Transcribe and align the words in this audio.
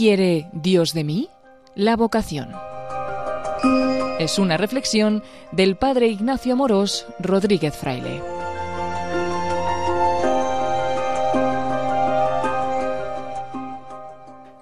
quiere 0.00 0.48
Dios 0.54 0.94
de 0.94 1.04
mí? 1.04 1.28
La 1.74 1.94
vocación. 1.94 2.54
Es 4.18 4.38
una 4.38 4.56
reflexión 4.56 5.22
del 5.52 5.76
padre 5.76 6.06
Ignacio 6.06 6.54
Amorós 6.54 7.06
Rodríguez 7.18 7.76
Fraile. 7.76 8.22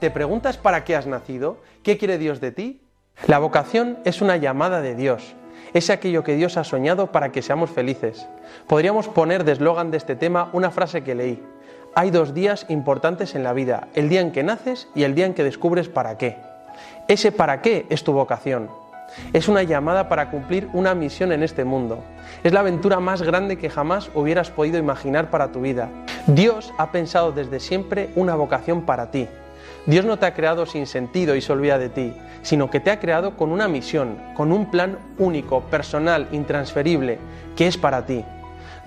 ¿Te 0.00 0.10
preguntas 0.10 0.56
para 0.56 0.82
qué 0.82 0.96
has 0.96 1.06
nacido? 1.06 1.58
¿Qué 1.84 1.98
quiere 1.98 2.18
Dios 2.18 2.40
de 2.40 2.50
ti? 2.50 2.80
La 3.28 3.38
vocación 3.38 4.00
es 4.04 4.20
una 4.20 4.38
llamada 4.38 4.80
de 4.80 4.96
Dios. 4.96 5.36
Es 5.72 5.88
aquello 5.88 6.24
que 6.24 6.34
Dios 6.34 6.56
ha 6.56 6.64
soñado 6.64 7.12
para 7.12 7.30
que 7.30 7.42
seamos 7.42 7.70
felices. 7.70 8.26
Podríamos 8.66 9.06
poner 9.06 9.44
de 9.44 9.52
eslogan 9.52 9.92
de 9.92 9.98
este 9.98 10.16
tema 10.16 10.50
una 10.52 10.72
frase 10.72 11.04
que 11.04 11.14
leí. 11.14 11.40
Hay 12.00 12.12
dos 12.12 12.32
días 12.32 12.64
importantes 12.68 13.34
en 13.34 13.42
la 13.42 13.52
vida, 13.52 13.88
el 13.96 14.08
día 14.08 14.20
en 14.20 14.30
que 14.30 14.44
naces 14.44 14.86
y 14.94 15.02
el 15.02 15.16
día 15.16 15.26
en 15.26 15.34
que 15.34 15.42
descubres 15.42 15.88
para 15.88 16.16
qué. 16.16 16.36
Ese 17.08 17.32
para 17.32 17.60
qué 17.60 17.86
es 17.88 18.04
tu 18.04 18.12
vocación. 18.12 18.70
Es 19.32 19.48
una 19.48 19.64
llamada 19.64 20.08
para 20.08 20.30
cumplir 20.30 20.68
una 20.74 20.94
misión 20.94 21.32
en 21.32 21.42
este 21.42 21.64
mundo. 21.64 22.04
Es 22.44 22.52
la 22.52 22.60
aventura 22.60 23.00
más 23.00 23.22
grande 23.22 23.58
que 23.58 23.68
jamás 23.68 24.12
hubieras 24.14 24.48
podido 24.48 24.78
imaginar 24.78 25.28
para 25.28 25.50
tu 25.50 25.60
vida. 25.60 25.88
Dios 26.28 26.72
ha 26.78 26.92
pensado 26.92 27.32
desde 27.32 27.58
siempre 27.58 28.10
una 28.14 28.36
vocación 28.36 28.82
para 28.82 29.10
ti. 29.10 29.26
Dios 29.86 30.04
no 30.04 30.20
te 30.20 30.26
ha 30.26 30.34
creado 30.34 30.66
sin 30.66 30.86
sentido 30.86 31.34
y 31.34 31.40
se 31.40 31.52
olvida 31.52 31.78
de 31.78 31.88
ti, 31.88 32.14
sino 32.42 32.70
que 32.70 32.78
te 32.78 32.92
ha 32.92 33.00
creado 33.00 33.36
con 33.36 33.50
una 33.50 33.66
misión, 33.66 34.18
con 34.36 34.52
un 34.52 34.70
plan 34.70 35.00
único, 35.18 35.62
personal, 35.62 36.28
intransferible, 36.30 37.18
que 37.56 37.66
es 37.66 37.76
para 37.76 38.06
ti. 38.06 38.24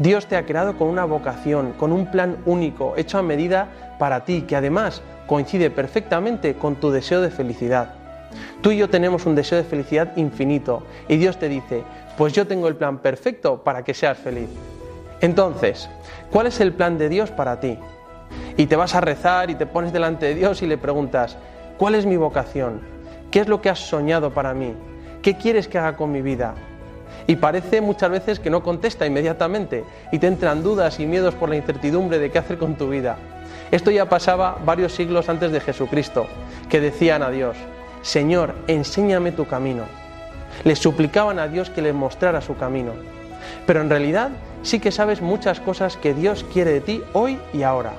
Dios 0.02 0.26
te 0.26 0.36
ha 0.36 0.48
creado 0.48 0.80
con 0.80 0.88
una 0.88 1.06
vocación, 1.06 1.74
con 1.74 1.92
un 1.92 2.10
plan 2.10 2.38
único, 2.48 2.96
hecho 2.98 3.20
a 3.20 3.22
medida 3.22 3.68
para 4.00 4.26
ti, 4.26 4.42
que 4.42 4.56
además 4.56 5.04
coincide 5.28 5.70
perfectamente 5.70 6.56
con 6.56 6.78
tu 6.78 6.90
deseo 6.90 7.22
de 7.22 7.30
felicidad. 7.30 7.94
Tú 8.62 8.72
y 8.72 8.78
yo 8.78 8.90
tenemos 8.90 9.28
un 9.28 9.36
deseo 9.36 9.60
de 9.60 9.64
felicidad 9.64 10.18
infinito 10.18 10.82
y 11.08 11.18
Dios 11.18 11.38
te 11.38 11.50
dice, 11.50 11.84
pues 12.18 12.34
yo 12.34 12.48
tengo 12.48 12.68
el 12.68 12.78
plan 12.78 12.98
perfecto 12.98 13.64
para 13.64 13.84
que 13.84 13.94
seas 13.94 14.18
feliz. 14.18 14.50
Entonces, 15.20 15.88
¿cuál 16.32 16.48
es 16.48 16.60
el 16.62 16.74
plan 16.74 16.98
de 16.98 17.08
Dios 17.08 17.30
para 17.30 17.60
ti? 17.60 17.78
Y 18.58 18.66
te 18.66 18.76
vas 18.76 18.96
a 18.96 19.02
rezar 19.02 19.52
y 19.52 19.56
te 19.56 19.68
pones 19.68 19.94
delante 19.94 20.26
de 20.26 20.34
Dios 20.34 20.64
y 20.64 20.66
le 20.66 20.80
preguntas, 20.80 21.38
¿cuál 21.78 21.94
es 21.94 22.08
mi 22.08 22.18
vocación? 22.18 22.82
¿Qué 23.30 23.42
es 23.42 23.48
lo 23.48 23.62
que 23.62 23.70
has 23.70 23.78
soñado 23.78 24.34
para 24.34 24.56
mí? 24.56 24.74
¿Qué 25.22 25.38
quieres 25.38 25.68
que 25.68 25.78
haga 25.78 25.96
con 25.96 26.12
mi 26.12 26.24
vida? 26.24 26.56
Y 27.28 27.36
parece 27.36 27.82
muchas 27.82 28.10
veces 28.10 28.40
que 28.40 28.50
no 28.50 28.64
contesta 28.64 29.06
inmediatamente 29.06 29.84
y 30.12 30.20
te 30.20 30.28
entran 30.28 30.64
dudas 30.64 31.00
y 31.00 31.06
miedos 31.06 31.36
por 31.36 31.50
la 31.50 31.56
incertidumbre 31.56 32.20
de 32.20 32.32
qué 32.32 32.40
hacer 32.40 32.58
con 32.58 32.76
tu 32.76 32.90
vida. 32.90 33.18
Esto 33.72 33.92
ya 33.92 34.10
pasaba 34.10 34.58
varios 34.66 34.94
siglos 34.94 35.30
antes 35.30 35.52
de 35.52 35.62
Jesucristo, 35.62 36.28
que 36.70 36.82
decían 36.82 37.24
a 37.24 37.30
Dios, 37.30 37.56
Señor, 38.02 38.56
enséñame 38.68 39.32
tu 39.32 39.46
camino. 39.46 39.84
Le 40.64 40.76
suplicaban 40.76 41.40
a 41.40 41.48
Dios 41.48 41.70
que 41.70 41.82
les 41.82 41.94
mostrara 41.94 42.42
su 42.42 42.58
camino. 42.58 42.92
Pero 43.66 43.82
en 43.82 43.90
realidad 43.90 44.30
sí 44.64 44.80
que 44.80 44.92
sabes 44.92 45.22
muchas 45.22 45.60
cosas 45.60 45.98
que 45.98 46.14
Dios 46.14 46.46
quiere 46.52 46.72
de 46.72 46.82
ti 46.82 47.04
hoy 47.14 47.40
y 47.54 47.64
ahora. 47.64 47.94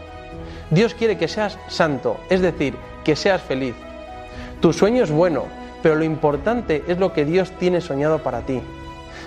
Dios 0.71 0.95
quiere 0.95 1.17
que 1.19 1.29
seas 1.29 1.59
santo, 1.69 2.19
es 2.31 2.41
decir, 2.41 2.75
que 3.05 3.17
seas 3.17 3.43
feliz. 3.43 3.75
Tu 4.61 4.73
sueño 4.73 5.03
es 5.05 5.11
bueno, 5.11 5.45
pero 5.83 5.97
lo 5.97 6.05
importante 6.05 6.85
es 6.87 6.99
lo 6.99 7.13
que 7.13 7.25
Dios 7.25 7.51
tiene 7.59 7.81
soñado 7.81 8.19
para 8.19 8.43
ti. 8.43 8.61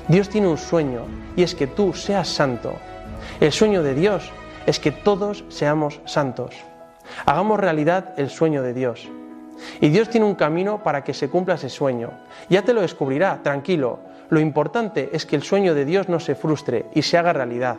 Dios 0.08 0.30
tiene 0.30 0.48
un 0.48 0.58
sueño 0.58 1.06
y 1.36 1.42
es 1.42 1.56
que 1.56 1.66
tú 1.66 1.94
seas 1.94 2.28
santo. 2.28 2.74
El 3.40 3.52
sueño 3.52 3.82
de 3.82 3.96
Dios 3.96 4.30
es 4.68 4.80
que 4.80 4.92
todos 4.92 5.44
seamos 5.50 6.00
santos. 6.06 6.54
Hagamos 7.26 7.60
realidad 7.60 8.14
el 8.18 8.30
sueño 8.30 8.62
de 8.62 8.74
Dios. 8.74 9.10
Y 9.82 9.90
Dios 9.90 10.10
tiene 10.10 10.28
un 10.28 10.36
camino 10.36 10.84
para 10.84 11.04
que 11.04 11.14
se 11.14 11.30
cumpla 11.30 11.56
ese 11.56 11.70
sueño. 11.70 12.12
Ya 12.50 12.62
te 12.62 12.74
lo 12.74 12.82
descubrirá, 12.82 13.42
tranquilo. 13.42 14.00
Lo 14.30 14.40
importante 14.40 15.10
es 15.14 15.26
que 15.26 15.36
el 15.36 15.44
sueño 15.44 15.74
de 15.74 15.86
Dios 15.86 16.08
no 16.08 16.20
se 16.20 16.36
frustre 16.36 16.86
y 16.94 17.02
se 17.02 17.18
haga 17.18 17.34
realidad. 17.34 17.78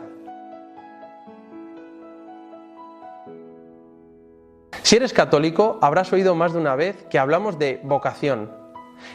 Si 4.81 4.95
eres 4.95 5.13
católico, 5.13 5.79
habrás 5.81 6.11
oído 6.13 6.33
más 6.35 6.53
de 6.53 6.59
una 6.59 6.75
vez 6.75 7.03
que 7.09 7.19
hablamos 7.19 7.59
de 7.59 7.81
vocación, 7.83 8.49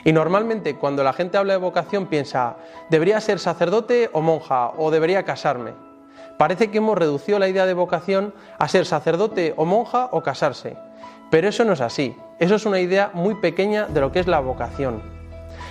y 0.05 0.13
normalmente 0.13 0.77
cuando 0.77 1.05
la 1.05 1.13
gente 1.13 1.39
habla 1.39 1.55
de 1.55 1.59
vocación 1.59 2.07
piensa, 2.07 2.57
debería 2.91 3.21
ser 3.21 3.39
sacerdote 3.39 4.11
o 4.13 4.21
monja 4.21 4.73
o 4.77 4.91
debería 4.91 5.25
casarme. 5.25 5.73
Parece 6.39 6.71
que 6.71 6.79
hemos 6.79 6.99
reducido 6.99 7.39
la 7.39 7.49
idea 7.49 7.67
de 7.67 7.75
vocación 7.75 8.35
a 8.59 8.69
ser 8.69 8.87
sacerdote 8.87 9.55
o 9.57 9.65
monja 9.65 10.09
o 10.13 10.23
casarse. 10.23 10.77
Pero 11.31 11.49
eso 11.49 11.65
no 11.65 11.73
es 11.73 11.81
así. 11.81 12.17
Eso 12.39 12.57
es 12.57 12.67
una 12.67 12.81
idea 12.81 13.11
muy 13.15 13.37
pequeña 13.37 13.87
de 13.87 14.01
lo 14.01 14.13
que 14.13 14.21
es 14.21 14.27
la 14.27 14.41
vocación. 14.41 15.03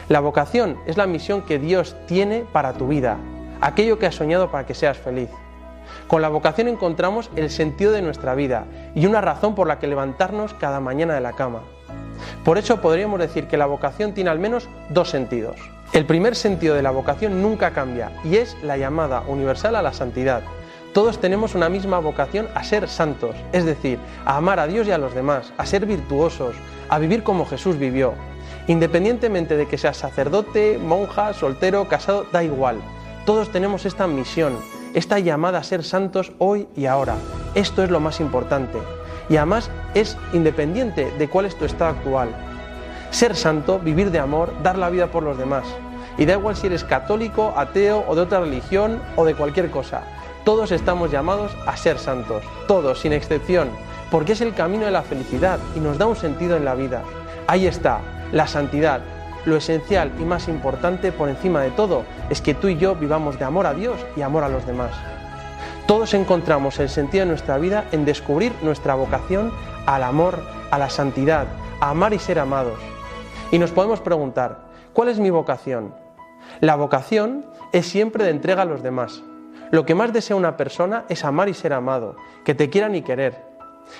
La 0.09 0.19
vocación 0.19 0.77
es 0.87 0.97
la 0.97 1.07
misión 1.07 1.41
que 1.41 1.59
Dios 1.59 1.95
tiene 2.07 2.45
para 2.51 2.73
tu 2.73 2.87
vida, 2.87 3.17
aquello 3.61 3.99
que 3.99 4.07
has 4.07 4.15
soñado 4.15 4.49
para 4.49 4.65
que 4.65 4.73
seas 4.73 4.97
feliz. 4.97 5.29
Con 6.07 6.21
la 6.21 6.29
vocación 6.29 6.67
encontramos 6.67 7.29
el 7.35 7.49
sentido 7.49 7.91
de 7.91 8.01
nuestra 8.01 8.35
vida 8.35 8.65
y 8.95 9.05
una 9.05 9.21
razón 9.21 9.55
por 9.55 9.67
la 9.67 9.79
que 9.79 9.87
levantarnos 9.87 10.53
cada 10.53 10.79
mañana 10.79 11.13
de 11.13 11.21
la 11.21 11.33
cama. 11.33 11.61
Por 12.43 12.57
eso 12.57 12.81
podríamos 12.81 13.19
decir 13.19 13.47
que 13.47 13.57
la 13.57 13.65
vocación 13.65 14.13
tiene 14.13 14.29
al 14.29 14.39
menos 14.39 14.69
dos 14.89 15.09
sentidos. 15.09 15.57
El 15.93 16.05
primer 16.05 16.35
sentido 16.35 16.75
de 16.75 16.81
la 16.81 16.91
vocación 16.91 17.41
nunca 17.41 17.71
cambia 17.71 18.11
y 18.23 18.37
es 18.37 18.55
la 18.63 18.77
llamada 18.77 19.23
universal 19.27 19.75
a 19.75 19.81
la 19.81 19.91
santidad. 19.91 20.41
Todos 20.93 21.19
tenemos 21.19 21.55
una 21.55 21.69
misma 21.69 21.99
vocación 21.99 22.47
a 22.55 22.63
ser 22.63 22.87
santos, 22.87 23.35
es 23.51 23.65
decir, 23.65 23.99
a 24.25 24.37
amar 24.37 24.59
a 24.59 24.67
Dios 24.67 24.87
y 24.87 24.91
a 24.91 24.97
los 24.97 25.13
demás, 25.13 25.53
a 25.57 25.65
ser 25.65 25.85
virtuosos, 25.85 26.55
a 26.89 26.97
vivir 26.99 27.23
como 27.23 27.45
Jesús 27.45 27.77
vivió. 27.77 28.13
Independientemente 28.67 29.57
de 29.57 29.67
que 29.67 29.77
seas 29.77 29.97
sacerdote, 29.97 30.77
monja, 30.77 31.33
soltero, 31.33 31.87
casado, 31.87 32.25
da 32.31 32.43
igual. 32.43 32.77
Todos 33.25 33.51
tenemos 33.51 33.85
esta 33.85 34.07
misión, 34.07 34.57
esta 34.93 35.19
llamada 35.19 35.59
a 35.59 35.63
ser 35.63 35.83
santos 35.83 36.31
hoy 36.39 36.67
y 36.75 36.85
ahora. 36.85 37.15
Esto 37.53 37.83
es 37.83 37.89
lo 37.89 37.99
más 37.99 38.19
importante 38.19 38.79
y 39.31 39.37
además 39.37 39.71
es 39.93 40.17
independiente 40.33 41.09
de 41.17 41.29
cuál 41.29 41.45
es 41.45 41.55
tu 41.55 41.63
estado 41.63 41.91
actual. 41.91 42.29
Ser 43.11 43.33
santo, 43.33 43.79
vivir 43.79 44.11
de 44.11 44.19
amor, 44.19 44.53
dar 44.61 44.77
la 44.77 44.89
vida 44.89 45.07
por 45.07 45.23
los 45.23 45.37
demás. 45.37 45.63
Y 46.17 46.25
da 46.25 46.33
igual 46.33 46.57
si 46.57 46.67
eres 46.67 46.83
católico, 46.83 47.53
ateo 47.55 48.03
o 48.09 48.13
de 48.13 48.21
otra 48.21 48.41
religión 48.41 49.01
o 49.15 49.23
de 49.23 49.33
cualquier 49.33 49.71
cosa. 49.71 50.03
Todos 50.43 50.73
estamos 50.73 51.11
llamados 51.11 51.55
a 51.65 51.77
ser 51.77 51.97
santos, 51.97 52.43
todos, 52.67 52.99
sin 52.99 53.13
excepción, 53.13 53.69
porque 54.09 54.33
es 54.33 54.41
el 54.41 54.53
camino 54.53 54.83
de 54.83 54.91
la 54.91 55.01
felicidad 55.01 55.59
y 55.77 55.79
nos 55.79 55.97
da 55.97 56.07
un 56.07 56.17
sentido 56.17 56.57
en 56.57 56.65
la 56.65 56.75
vida. 56.75 57.01
Ahí 57.47 57.67
está, 57.67 58.01
la 58.33 58.47
santidad. 58.47 58.99
Lo 59.45 59.55
esencial 59.55 60.11
y 60.19 60.23
más 60.23 60.49
importante 60.49 61.13
por 61.13 61.29
encima 61.29 61.61
de 61.61 61.71
todo 61.71 62.03
es 62.29 62.41
que 62.41 62.53
tú 62.53 62.67
y 62.67 62.77
yo 62.77 62.95
vivamos 62.95 63.39
de 63.39 63.45
amor 63.45 63.65
a 63.65 63.73
Dios 63.73 63.97
y 64.17 64.23
amor 64.23 64.43
a 64.43 64.49
los 64.49 64.65
demás. 64.67 64.91
Todos 65.91 66.13
encontramos 66.13 66.79
el 66.79 66.87
sentido 66.87 67.25
de 67.25 67.31
nuestra 67.31 67.57
vida 67.57 67.83
en 67.91 68.05
descubrir 68.05 68.53
nuestra 68.61 68.95
vocación 68.95 69.51
al 69.85 70.03
amor, 70.03 70.39
a 70.71 70.77
la 70.77 70.89
santidad, 70.89 71.47
a 71.81 71.89
amar 71.89 72.13
y 72.13 72.17
ser 72.17 72.39
amados. 72.39 72.79
Y 73.51 73.59
nos 73.59 73.71
podemos 73.71 73.99
preguntar, 73.99 74.69
¿cuál 74.93 75.09
es 75.09 75.19
mi 75.19 75.31
vocación? 75.31 75.93
La 76.61 76.77
vocación 76.77 77.45
es 77.73 77.87
siempre 77.87 78.23
de 78.23 78.29
entrega 78.29 78.61
a 78.61 78.65
los 78.65 78.81
demás. 78.81 79.21
Lo 79.71 79.85
que 79.85 79.93
más 79.93 80.13
desea 80.13 80.37
una 80.37 80.55
persona 80.55 81.03
es 81.09 81.25
amar 81.25 81.49
y 81.49 81.53
ser 81.53 81.73
amado, 81.73 82.15
que 82.45 82.55
te 82.55 82.69
quieran 82.69 82.95
y 82.95 83.01
querer, 83.01 83.50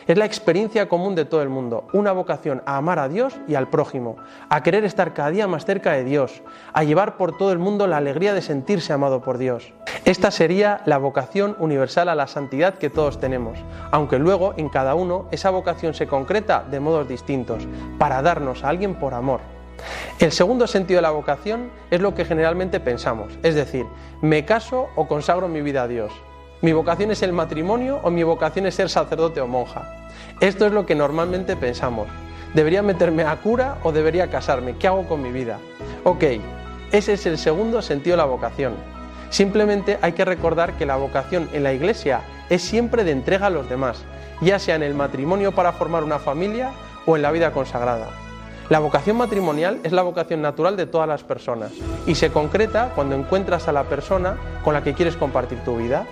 es 0.08 0.18
la 0.18 0.26
experiencia 0.26 0.90
común 0.90 1.16
de 1.16 1.26
todo 1.26 1.42
el 1.42 1.50
mundo, 1.50 1.88
una 1.94 2.12
vocación 2.12 2.62
a 2.66 2.78
amar 2.78 3.00
a 3.00 3.10
Dios 3.10 3.40
y 3.48 3.56
al 3.56 3.70
prójimo, 3.70 4.18
a 4.50 4.64
querer 4.64 4.86
estar 4.86 5.14
cada 5.14 5.32
día 5.32 5.48
más 5.48 5.66
cerca 5.66 5.94
de 5.94 6.04
Dios, 6.04 6.42
a 6.74 6.84
llevar 6.84 7.18
por 7.18 7.38
todo 7.38 7.52
el 7.52 7.60
mundo 7.60 7.88
la 7.88 7.98
alegría 7.98 8.34
de 8.34 8.42
sentirse 8.42 8.94
amado 8.94 9.22
por 9.22 9.38
Dios. 9.38 9.74
Esta 10.06 10.32
sería 10.32 10.82
la 10.86 10.98
vocación 10.98 11.56
universal 11.60 12.10
a 12.10 12.16
la 12.16 12.28
santidad 12.28 12.76
que 12.76 12.90
todos 12.90 13.20
tenemos, 13.20 13.60
aunque 13.92 14.20
luego 14.20 14.54
en 14.58 14.70
cada 14.70 14.96
uno 14.96 15.28
esa 15.32 15.50
vocación 15.50 15.94
se 15.94 16.08
concreta 16.08 16.64
de 16.70 16.80
modos 16.80 17.08
distintos, 17.08 17.68
para 17.98 18.22
darnos 18.22 18.64
a 18.64 18.70
alguien 18.70 18.96
por 18.96 19.14
amor. 19.14 19.42
El 20.20 20.32
segundo 20.32 20.68
sentido 20.68 21.00
de 21.00 21.04
la 21.04 21.12
vocación 21.12 21.72
es 21.90 22.02
lo 22.02 22.14
que 22.14 22.26
generalmente 22.26 22.80
pensamos, 22.80 23.38
es 23.44 23.56
decir, 23.56 23.86
me 24.22 24.46
caso 24.46 24.90
o 24.96 25.08
consagro 25.08 25.48
mi 25.48 25.62
vida 25.62 25.84
a 25.84 25.88
Dios. 25.88 26.12
¿Mi 26.62 26.74
vocación 26.74 27.10
es 27.10 27.24
el 27.24 27.34
matrimonio 27.34 28.00
o 28.04 28.12
mi 28.12 28.22
vocación 28.22 28.68
es 28.68 28.76
ser 28.76 28.88
sacerdote 28.88 29.42
o 29.42 29.48
monja? 29.48 29.96
Esto 30.42 30.68
es 30.68 30.72
lo 30.72 30.86
que 30.86 30.94
normalmente 30.94 31.56
pensamos. 31.56 32.08
¿Debería 32.54 32.84
meterme 32.84 33.24
a 33.24 33.36
cura 33.38 33.80
o 33.82 33.92
debería 33.92 34.30
casarme? 34.30 34.76
¿Qué 34.78 34.86
hago 34.86 35.08
con 35.08 35.24
mi 35.24 35.32
vida? 35.32 35.58
Ok, 36.04 36.24
ese 36.92 37.14
es 37.14 37.26
el 37.26 37.40
segundo 37.40 37.82
sentido 37.82 38.14
de 38.14 38.18
la 38.18 38.26
vocación. 38.26 38.74
Simplemente 39.32 39.98
hay 40.04 40.12
que 40.12 40.24
recordar 40.24 40.74
que 40.74 40.86
la 40.86 40.98
vocación 40.98 41.50
en 41.52 41.64
la 41.64 41.74
iglesia 41.74 42.22
es 42.52 42.62
siempre 42.62 43.04
de 43.04 43.12
entrega 43.12 43.48
a 43.48 43.50
los 43.50 43.68
demás, 43.68 44.04
ya 44.42 44.60
sea 44.60 44.76
en 44.76 44.84
el 44.84 44.94
matrimonio 44.94 45.54
para 45.54 45.72
formar 45.72 46.04
una 46.04 46.20
familia 46.20 46.74
o 47.08 47.16
en 47.16 47.24
la 47.24 47.32
vida 47.32 47.54
consagrada. 47.54 48.10
La 48.70 48.78
vocación 48.78 49.18
matrimonial 49.18 49.80
es 49.84 49.94
la 49.94 50.04
vocación 50.04 50.44
natural 50.44 50.78
de 50.78 50.86
todas 50.86 51.08
las 51.08 51.24
personas 51.24 51.72
y 52.06 52.14
se 52.14 52.30
concreta 52.30 52.92
cuando 52.94 53.16
encuentras 53.16 53.68
a 53.68 53.72
la 53.72 53.86
persona 53.86 54.38
con 54.64 54.76
la 54.76 54.84
que 54.84 54.94
quieres 54.94 55.18
compartir 55.18 55.58
tu 55.64 55.78
vida. 55.78 56.06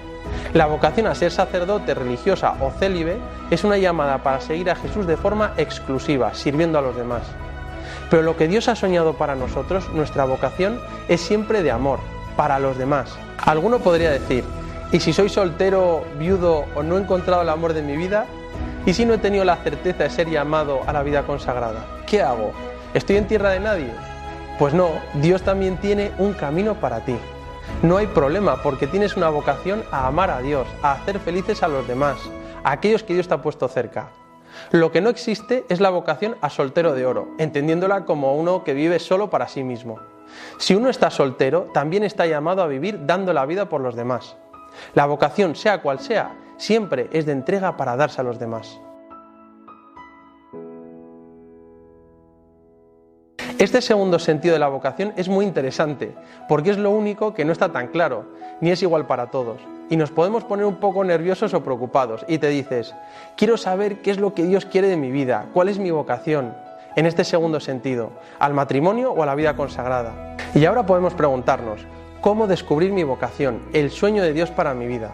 La 0.53 0.65
vocación 0.65 1.07
a 1.07 1.15
ser 1.15 1.31
sacerdote, 1.31 1.93
religiosa 1.93 2.55
o 2.59 2.71
célibe 2.71 3.19
es 3.51 3.63
una 3.63 3.77
llamada 3.77 4.19
para 4.19 4.41
seguir 4.41 4.69
a 4.69 4.75
Jesús 4.75 5.05
de 5.05 5.17
forma 5.17 5.53
exclusiva, 5.57 6.33
sirviendo 6.33 6.79
a 6.79 6.81
los 6.81 6.95
demás. 6.95 7.23
Pero 8.09 8.23
lo 8.23 8.35
que 8.35 8.47
Dios 8.47 8.67
ha 8.67 8.75
soñado 8.75 9.13
para 9.13 9.35
nosotros, 9.35 9.89
nuestra 9.93 10.25
vocación, 10.25 10.79
es 11.07 11.21
siempre 11.21 11.61
de 11.61 11.71
amor, 11.71 11.99
para 12.35 12.59
los 12.59 12.77
demás. 12.77 13.15
Alguno 13.37 13.79
podría 13.79 14.11
decir, 14.11 14.43
¿y 14.91 14.99
si 14.99 15.13
soy 15.13 15.29
soltero, 15.29 16.03
viudo 16.17 16.65
o 16.75 16.83
no 16.83 16.97
he 16.97 17.01
encontrado 17.01 17.41
el 17.43 17.49
amor 17.49 17.73
de 17.73 17.83
mi 17.83 17.95
vida? 17.95 18.25
¿Y 18.85 18.93
si 18.93 19.05
no 19.05 19.13
he 19.13 19.17
tenido 19.17 19.45
la 19.45 19.57
certeza 19.57 20.03
de 20.03 20.09
ser 20.09 20.29
llamado 20.29 20.81
a 20.87 20.93
la 20.93 21.03
vida 21.03 21.23
consagrada? 21.23 21.85
¿Qué 22.07 22.21
hago? 22.21 22.53
¿Estoy 22.93 23.17
en 23.17 23.27
tierra 23.27 23.51
de 23.51 23.59
nadie? 23.59 23.91
Pues 24.57 24.73
no, 24.73 24.89
Dios 25.15 25.43
también 25.43 25.77
tiene 25.77 26.11
un 26.17 26.33
camino 26.33 26.75
para 26.75 27.01
ti. 27.01 27.15
No 27.81 27.97
hay 27.97 28.07
problema 28.07 28.61
porque 28.61 28.87
tienes 28.87 29.15
una 29.15 29.29
vocación 29.29 29.83
a 29.91 30.07
amar 30.07 30.29
a 30.29 30.41
Dios, 30.41 30.67
a 30.81 30.91
hacer 30.91 31.19
felices 31.19 31.63
a 31.63 31.67
los 31.67 31.87
demás, 31.87 32.17
a 32.63 32.71
aquellos 32.71 33.03
que 33.03 33.13
Dios 33.13 33.27
te 33.27 33.33
ha 33.33 33.41
puesto 33.41 33.67
cerca. 33.67 34.09
Lo 34.71 34.91
que 34.91 35.01
no 35.01 35.09
existe 35.09 35.65
es 35.69 35.79
la 35.79 35.89
vocación 35.89 36.35
a 36.41 36.49
soltero 36.49 36.93
de 36.93 37.05
oro, 37.05 37.29
entendiéndola 37.37 38.05
como 38.05 38.35
uno 38.35 38.63
que 38.63 38.73
vive 38.73 38.99
solo 38.99 39.29
para 39.29 39.47
sí 39.47 39.63
mismo. 39.63 39.99
Si 40.57 40.75
uno 40.75 40.89
está 40.89 41.09
soltero, 41.09 41.69
también 41.73 42.03
está 42.03 42.25
llamado 42.25 42.61
a 42.61 42.67
vivir 42.67 43.05
dando 43.05 43.33
la 43.33 43.45
vida 43.45 43.69
por 43.69 43.81
los 43.81 43.95
demás. 43.95 44.35
La 44.93 45.05
vocación, 45.05 45.55
sea 45.55 45.81
cual 45.81 45.99
sea, 45.99 46.35
siempre 46.57 47.09
es 47.13 47.25
de 47.25 47.31
entrega 47.31 47.77
para 47.77 47.95
darse 47.95 48.21
a 48.21 48.23
los 48.23 48.39
demás. 48.39 48.79
Este 53.59 53.81
segundo 53.81 54.19
sentido 54.19 54.53
de 54.53 54.59
la 54.59 54.69
vocación 54.69 55.11
es 55.17 55.27
muy 55.27 55.43
interesante, 55.43 56.15
porque 56.47 56.69
es 56.69 56.77
lo 56.77 56.91
único 56.91 57.33
que 57.33 57.43
no 57.43 57.51
está 57.51 57.73
tan 57.73 57.89
claro, 57.89 58.23
ni 58.61 58.71
es 58.71 58.81
igual 58.83 59.05
para 59.05 59.31
todos. 59.31 59.59
Y 59.89 59.97
nos 59.97 60.11
podemos 60.11 60.45
poner 60.45 60.65
un 60.65 60.77
poco 60.77 61.03
nerviosos 61.03 61.53
o 61.53 61.61
preocupados, 61.61 62.23
y 62.29 62.37
te 62.37 62.47
dices, 62.47 62.95
quiero 63.35 63.57
saber 63.57 64.01
qué 64.01 64.11
es 64.11 64.17
lo 64.17 64.33
que 64.33 64.43
Dios 64.43 64.63
quiere 64.63 64.87
de 64.87 64.95
mi 64.95 65.11
vida, 65.11 65.47
cuál 65.53 65.67
es 65.67 65.77
mi 65.77 65.91
vocación, 65.91 66.55
en 66.95 67.05
este 67.05 67.25
segundo 67.25 67.59
sentido, 67.59 68.11
al 68.39 68.53
matrimonio 68.53 69.11
o 69.11 69.23
a 69.23 69.25
la 69.25 69.35
vida 69.35 69.57
consagrada. 69.57 70.37
Y 70.55 70.63
ahora 70.63 70.85
podemos 70.85 71.13
preguntarnos, 71.13 71.81
¿cómo 72.21 72.47
descubrir 72.47 72.93
mi 72.93 73.03
vocación, 73.03 73.63
el 73.73 73.91
sueño 73.91 74.23
de 74.23 74.31
Dios 74.31 74.51
para 74.51 74.73
mi 74.73 74.87
vida? 74.87 75.11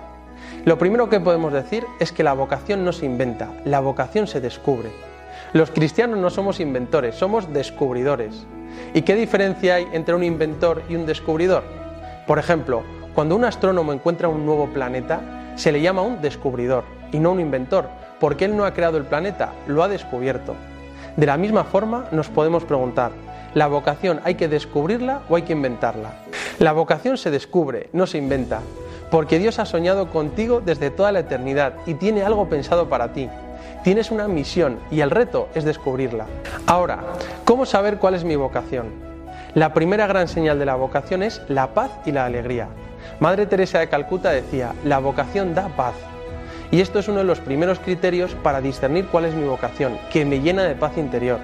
Lo 0.65 0.77
primero 0.77 1.09
que 1.09 1.19
podemos 1.19 1.51
decir 1.51 1.83
es 2.00 2.12
que 2.12 2.21
la 2.21 2.33
vocación 2.33 2.86
no 2.86 2.94
se 2.94 3.07
inventa, 3.07 3.50
la 3.65 3.80
vocación 3.80 4.27
se 4.27 4.39
descubre. 4.39 4.92
Los 5.56 5.72
cristianos 5.72 6.19
no 6.19 6.30
somos 6.30 6.60
inventores, 6.60 7.16
somos 7.16 7.54
descubridores. 7.54 8.46
¿Y 8.94 9.04
qué 9.04 9.16
diferencia 9.16 9.75
hay 9.75 9.88
entre 9.94 10.13
un 10.13 10.22
inventor 10.22 10.84
y 10.90 10.98
un 10.98 11.06
descubridor? 11.06 11.63
Por 12.28 12.40
ejemplo, 12.40 12.84
cuando 13.13 13.38
un 13.38 13.46
astrónomo 13.46 13.94
encuentra 13.94 14.28
un 14.28 14.46
nuevo 14.46 14.68
planeta, 14.74 15.54
se 15.56 15.72
le 15.72 15.80
llama 15.80 16.02
un 16.02 16.22
descubridor 16.22 16.84
y 17.13 17.19
no 17.19 17.31
un 17.31 17.40
inventor, 17.40 17.88
porque 18.19 18.44
él 18.44 18.57
no 18.57 18.66
ha 18.66 18.74
creado 18.74 18.98
el 18.98 19.06
planeta, 19.06 19.54
lo 19.66 19.81
ha 19.81 19.88
descubierto. 19.88 20.56
De 21.16 21.25
la 21.25 21.38
misma 21.38 21.63
forma 21.63 22.10
nos 22.12 22.28
podemos 22.28 22.66
preguntar, 22.66 23.12
¿la 23.54 23.68
vocación 23.68 24.19
hay 24.25 24.36
que 24.36 24.50
descubrirla 24.50 25.22
o 25.30 25.38
hay 25.38 25.44
que 25.44 25.54
inventarla? 25.54 26.16
La 26.60 26.74
vocación 26.74 27.18
se 27.18 27.31
descubre, 27.31 27.90
no 27.94 28.07
se 28.07 28.18
inventa, 28.18 28.60
porque 29.10 29.40
Dios 29.40 29.57
ha 29.60 29.66
soñado 29.66 30.10
contigo 30.10 30.60
desde 30.60 30.90
toda 30.90 31.13
la 31.13 31.19
eternidad 31.19 31.75
y 31.86 31.94
tiene 31.94 32.24
algo 32.24 32.50
pensado 32.50 32.90
para 32.90 33.13
ti. 33.13 33.30
Tienes 33.86 34.10
una 34.10 34.28
misión 34.28 34.80
y 34.90 35.02
el 35.02 35.12
reto 35.12 35.48
es 35.54 35.64
descubrirla. 35.64 36.26
Ahora, 36.66 37.02
¿cómo 37.44 37.68
saber 37.68 38.00
cuál 38.00 38.16
es 38.16 38.24
mi 38.24 38.36
vocación? 38.36 38.88
La 39.54 39.76
primera 39.76 40.08
gran 40.08 40.28
señal 40.28 40.58
de 40.58 40.66
la 40.66 40.74
vocación 40.74 41.22
es 41.22 41.44
la 41.50 41.76
paz 41.76 41.92
y 42.04 42.12
la 42.12 42.26
alegría. 42.26 42.68
Madre 43.20 43.46
Teresa 43.46 43.78
de 43.78 43.88
Calcuta 43.88 44.32
decía, 44.32 44.74
la 44.84 44.98
vocación 44.98 45.54
da 45.54 45.68
paz. 45.68 45.94
Y 46.72 46.82
esto 46.82 46.98
es 46.98 47.08
uno 47.10 47.20
de 47.20 47.26
los 47.26 47.40
primeros 47.42 47.78
criterios 47.78 48.34
para 48.42 48.60
discernir 48.60 49.06
cuál 49.06 49.26
es 49.26 49.36
mi 49.36 49.48
vocación, 49.48 50.00
que 50.12 50.26
me 50.26 50.40
llena 50.40 50.64
de 50.64 50.74
paz 50.74 50.98
interior. 50.98 51.38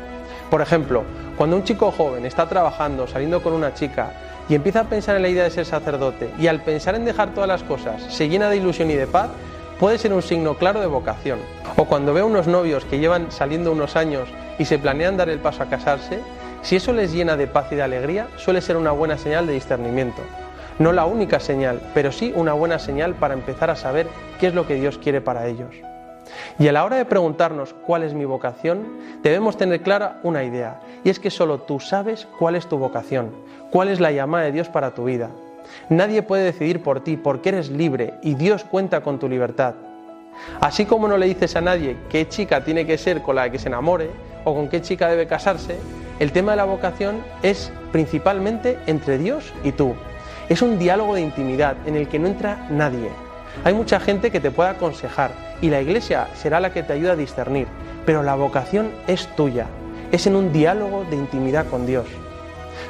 Por 0.50 0.62
ejemplo, 0.62 1.04
cuando 1.38 1.58
un 1.58 1.64
chico 1.64 1.92
joven 1.92 2.26
está 2.26 2.50
trabajando, 2.50 3.06
saliendo 3.06 3.44
con 3.44 3.54
una 3.54 3.76
chica, 3.76 4.14
y 4.50 4.56
empieza 4.56 4.80
a 4.80 4.86
pensar 4.86 5.16
en 5.16 5.22
la 5.22 5.30
idea 5.30 5.44
de 5.44 5.52
ser 5.52 5.68
sacerdote, 5.68 6.32
y 6.40 6.48
al 6.48 6.64
pensar 6.64 6.96
en 6.96 7.06
dejar 7.06 7.36
todas 7.36 7.48
las 7.48 7.62
cosas, 7.62 8.02
se 8.12 8.30
llena 8.30 8.50
de 8.50 8.58
ilusión 8.58 8.90
y 8.90 8.96
de 8.96 9.06
paz, 9.06 9.30
puede 9.82 9.98
ser 9.98 10.14
un 10.14 10.22
signo 10.22 10.54
claro 10.58 10.80
de 10.80 10.86
vocación. 10.86 11.40
O 11.76 11.86
cuando 11.86 12.14
veo 12.14 12.28
unos 12.28 12.46
novios 12.46 12.86
que 12.86 13.00
llevan 13.00 13.32
saliendo 13.32 13.72
unos 13.72 13.96
años 13.96 14.30
y 14.60 14.66
se 14.66 14.78
planean 14.78 15.18
dar 15.18 15.28
el 15.28 15.40
paso 15.40 15.64
a 15.64 15.66
casarse, 15.66 16.20
si 16.62 16.76
eso 16.76 16.94
les 16.94 17.12
llena 17.12 17.36
de 17.36 17.48
paz 17.48 17.66
y 17.72 17.76
de 17.76 17.82
alegría, 17.82 18.28
suele 18.38 18.62
ser 18.62 18.78
una 18.78 18.92
buena 18.92 19.18
señal 19.18 19.48
de 19.48 19.54
discernimiento. 19.54 20.22
No 20.78 20.92
la 20.92 21.06
única 21.06 21.40
señal, 21.40 21.82
pero 21.96 22.12
sí 22.12 22.32
una 22.36 22.54
buena 22.54 22.78
señal 22.78 23.16
para 23.16 23.34
empezar 23.34 23.72
a 23.72 23.76
saber 23.76 24.06
qué 24.40 24.46
es 24.46 24.54
lo 24.54 24.68
que 24.68 24.76
Dios 24.76 25.00
quiere 25.00 25.20
para 25.20 25.48
ellos. 25.48 25.74
Y 26.60 26.68
a 26.68 26.74
la 26.74 26.86
hora 26.86 26.98
de 26.98 27.06
preguntarnos 27.06 27.74
cuál 27.74 28.04
es 28.04 28.14
mi 28.14 28.26
vocación, 28.26 28.86
debemos 29.24 29.58
tener 29.58 29.82
clara 29.82 30.20
una 30.22 30.44
idea, 30.44 30.80
y 31.04 31.10
es 31.10 31.20
que 31.20 31.32
solo 31.32 31.58
tú 31.58 31.80
sabes 31.80 32.28
cuál 32.38 32.56
es 32.56 32.68
tu 32.68 32.78
vocación, 32.78 33.32
cuál 33.72 33.90
es 33.90 34.00
la 34.00 34.12
llamada 34.12 34.46
de 34.46 34.52
Dios 34.52 34.70
para 34.70 34.94
tu 34.94 35.06
vida. 35.06 35.32
Nadie 35.90 36.22
puede 36.22 36.44
decidir 36.44 36.82
por 36.82 37.04
ti 37.04 37.18
porque 37.18 37.50
eres 37.50 37.70
libre 37.70 38.16
y 38.22 38.36
Dios 38.36 38.64
cuenta 38.64 39.02
con 39.02 39.20
tu 39.20 39.28
libertad. 39.28 39.76
Así 40.60 40.86
como 40.86 41.08
no 41.08 41.18
le 41.18 41.28
dices 41.28 41.56
a 41.56 41.62
nadie 41.62 41.98
qué 42.10 42.28
chica 42.28 42.64
tiene 42.64 42.86
que 42.86 42.98
ser 42.98 43.22
con 43.22 43.36
la 43.36 43.50
que 43.50 43.60
se 43.60 43.68
enamore 43.68 44.10
o 44.44 44.56
con 44.56 44.70
qué 44.70 44.82
chica 44.82 45.08
debe 45.08 45.28
casarse, 45.28 45.78
el 46.20 46.32
tema 46.32 46.52
de 46.52 46.58
la 46.58 46.66
vocación 46.66 47.24
es 47.44 47.72
principalmente 47.92 48.78
entre 48.88 49.18
Dios 49.18 49.52
y 49.64 49.72
tú. 49.72 49.94
Es 50.50 50.62
un 50.62 50.80
diálogo 50.80 51.16
de 51.16 51.22
intimidad 51.22 51.76
en 51.86 51.96
el 51.96 52.08
que 52.08 52.20
no 52.20 52.28
entra 52.28 52.68
nadie. 52.70 53.10
Hay 53.64 53.74
mucha 53.74 54.00
gente 54.00 54.32
que 54.32 54.40
te 54.40 54.52
puede 54.52 54.70
aconsejar 54.70 55.32
y 55.62 55.70
la 55.70 55.82
iglesia 55.82 56.28
será 56.36 56.60
la 56.60 56.74
que 56.74 56.84
te 56.84 56.94
ayuda 56.94 57.14
a 57.14 57.16
discernir, 57.18 57.68
pero 58.06 58.24
la 58.24 58.36
vocación 58.36 58.92
es 59.08 59.28
tuya. 59.36 59.68
Es 60.12 60.28
en 60.28 60.36
un 60.36 60.52
diálogo 60.52 61.06
de 61.10 61.16
intimidad 61.16 61.68
con 61.68 61.86
Dios. 61.86 62.06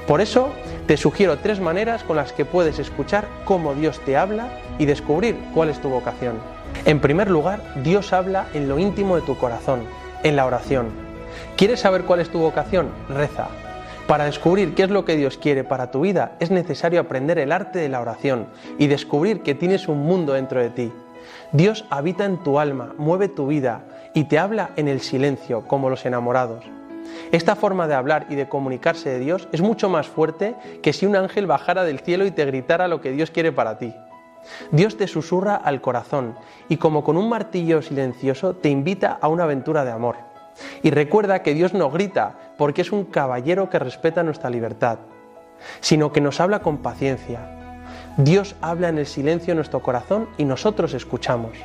Por 0.07 0.21
eso 0.21 0.49
te 0.87 0.97
sugiero 0.97 1.37
tres 1.37 1.59
maneras 1.59 2.03
con 2.03 2.15
las 2.15 2.33
que 2.33 2.45
puedes 2.45 2.79
escuchar 2.79 3.27
cómo 3.45 3.73
Dios 3.75 3.99
te 3.99 4.17
habla 4.17 4.49
y 4.77 4.85
descubrir 4.85 5.37
cuál 5.53 5.69
es 5.69 5.79
tu 5.79 5.89
vocación. 5.89 6.35
En 6.85 6.99
primer 6.99 7.29
lugar, 7.29 7.61
Dios 7.83 8.13
habla 8.13 8.47
en 8.53 8.67
lo 8.67 8.79
íntimo 8.79 9.15
de 9.15 9.21
tu 9.21 9.37
corazón, 9.37 9.83
en 10.23 10.35
la 10.35 10.45
oración. 10.45 10.89
¿Quieres 11.55 11.79
saber 11.81 12.03
cuál 12.03 12.19
es 12.19 12.29
tu 12.29 12.39
vocación? 12.39 12.89
Reza. 13.09 13.47
Para 14.07 14.25
descubrir 14.25 14.73
qué 14.73 14.83
es 14.83 14.89
lo 14.89 15.05
que 15.05 15.15
Dios 15.15 15.37
quiere 15.37 15.63
para 15.63 15.91
tu 15.91 16.01
vida 16.01 16.33
es 16.39 16.51
necesario 16.51 16.99
aprender 16.99 17.37
el 17.37 17.51
arte 17.51 17.79
de 17.79 17.87
la 17.87 18.01
oración 18.01 18.47
y 18.77 18.87
descubrir 18.87 19.41
que 19.41 19.55
tienes 19.55 19.87
un 19.87 19.99
mundo 19.99 20.33
dentro 20.33 20.59
de 20.59 20.69
ti. 20.69 20.91
Dios 21.53 21.85
habita 21.89 22.25
en 22.25 22.37
tu 22.37 22.59
alma, 22.59 22.93
mueve 22.97 23.27
tu 23.29 23.47
vida 23.47 23.83
y 24.13 24.25
te 24.25 24.39
habla 24.39 24.71
en 24.75 24.87
el 24.87 25.01
silencio, 25.01 25.61
como 25.67 25.89
los 25.89 26.05
enamorados. 26.05 26.65
Esta 27.31 27.55
forma 27.55 27.87
de 27.87 27.95
hablar 27.95 28.25
y 28.29 28.35
de 28.35 28.49
comunicarse 28.49 29.09
de 29.09 29.19
Dios 29.19 29.47
es 29.51 29.61
mucho 29.61 29.89
más 29.89 30.07
fuerte 30.07 30.55
que 30.81 30.93
si 30.93 31.05
un 31.05 31.15
ángel 31.15 31.47
bajara 31.47 31.83
del 31.83 31.99
cielo 31.99 32.25
y 32.25 32.31
te 32.31 32.45
gritara 32.45 32.87
lo 32.87 33.01
que 33.01 33.11
Dios 33.11 33.31
quiere 33.31 33.51
para 33.51 33.77
ti. 33.77 33.93
Dios 34.71 34.97
te 34.97 35.07
susurra 35.07 35.55
al 35.55 35.81
corazón 35.81 36.35
y 36.67 36.77
como 36.77 37.03
con 37.03 37.17
un 37.17 37.29
martillo 37.29 37.81
silencioso 37.81 38.55
te 38.55 38.69
invita 38.69 39.17
a 39.21 39.27
una 39.27 39.43
aventura 39.43 39.85
de 39.85 39.91
amor. 39.91 40.17
Y 40.83 40.91
recuerda 40.91 41.43
que 41.43 41.53
Dios 41.53 41.73
no 41.73 41.89
grita 41.89 42.35
porque 42.57 42.81
es 42.81 42.91
un 42.91 43.05
caballero 43.05 43.69
que 43.69 43.79
respeta 43.79 44.23
nuestra 44.23 44.49
libertad, 44.49 44.99
sino 45.79 46.11
que 46.11 46.21
nos 46.21 46.39
habla 46.39 46.59
con 46.59 46.77
paciencia. 46.77 47.39
Dios 48.17 48.55
habla 48.61 48.89
en 48.89 48.97
el 48.97 49.05
silencio 49.05 49.51
de 49.51 49.55
nuestro 49.55 49.81
corazón 49.81 50.27
y 50.37 50.43
nosotros 50.43 50.93
escuchamos. 50.93 51.57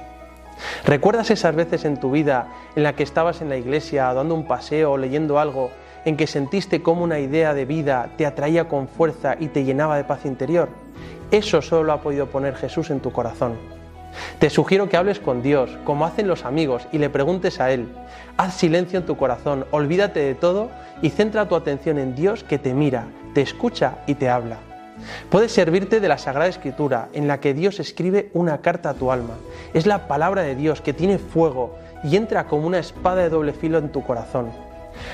¿Recuerdas 0.85 1.31
esas 1.31 1.55
veces 1.55 1.85
en 1.85 1.99
tu 1.99 2.11
vida 2.11 2.49
en 2.75 2.83
la 2.83 2.95
que 2.95 3.03
estabas 3.03 3.43
en 3.43 3.49
la 3.49 3.57
iglesia 3.57 4.13
dando 4.15 4.35
un 4.35 4.47
paseo 4.47 4.93
o 4.93 4.99
leyendo 4.99 5.39
algo 5.39 5.71
en 6.05 6.17
que 6.17 6.27
sentiste 6.27 6.83
como 6.83 7.03
una 7.03 7.19
idea 7.19 7.55
de 7.55 7.65
vida 7.65 8.11
te 8.17 8.27
atraía 8.27 8.69
con 8.69 8.89
fuerza 8.89 9.37
y 9.39 9.49
te 9.49 9.65
llenaba 9.65 9.97
de 9.97 10.05
paz 10.05 10.25
interior? 10.25 10.69
Eso 11.31 11.61
solo 11.61 11.93
ha 11.93 12.01
podido 12.01 12.27
poner 12.27 12.55
Jesús 12.55 12.91
en 12.91 13.01
tu 13.01 13.13
corazón. 13.13 13.55
Te 14.39 14.51
sugiero 14.51 14.89
que 14.89 14.97
hables 14.97 15.19
con 15.19 15.43
Dios, 15.43 15.77
como 15.85 16.07
hacen 16.07 16.29
los 16.29 16.45
amigos, 16.45 16.87
y 16.93 16.99
le 16.99 17.11
preguntes 17.11 17.61
a 17.61 17.71
Él. 17.71 17.89
Haz 18.37 18.55
silencio 18.55 18.99
en 18.99 19.07
tu 19.07 19.17
corazón, 19.17 19.67
olvídate 19.71 20.21
de 20.21 20.35
todo 20.35 20.71
y 21.03 21.11
centra 21.11 21.49
tu 21.49 21.55
atención 21.55 21.99
en 21.99 22.15
Dios 22.15 22.45
que 22.45 22.59
te 22.59 22.73
mira, 22.73 23.07
te 23.35 23.43
escucha 23.43 23.99
y 24.07 24.15
te 24.15 24.29
habla. 24.29 24.59
Puedes 25.31 25.53
servirte 25.53 26.01
de 26.01 26.09
la 26.09 26.19
Sagrada 26.19 26.49
Escritura, 26.49 27.09
en 27.13 27.29
la 27.29 27.41
que 27.41 27.55
Dios 27.55 27.81
escribe 27.81 28.31
una 28.33 28.59
carta 28.59 28.91
a 28.91 28.95
tu 28.95 29.11
alma. 29.11 29.35
Es 29.75 29.87
la 29.87 30.09
palabra 30.09 30.43
de 30.43 30.55
Dios 30.55 30.81
que 30.81 30.93
tiene 30.93 31.19
fuego 31.19 31.77
y 32.05 32.17
entra 32.17 32.47
como 32.47 32.67
una 32.67 32.79
espada 32.79 33.23
de 33.23 33.31
doble 33.31 33.53
filo 33.53 33.79
en 33.79 33.91
tu 33.91 34.03
corazón. 34.03 34.51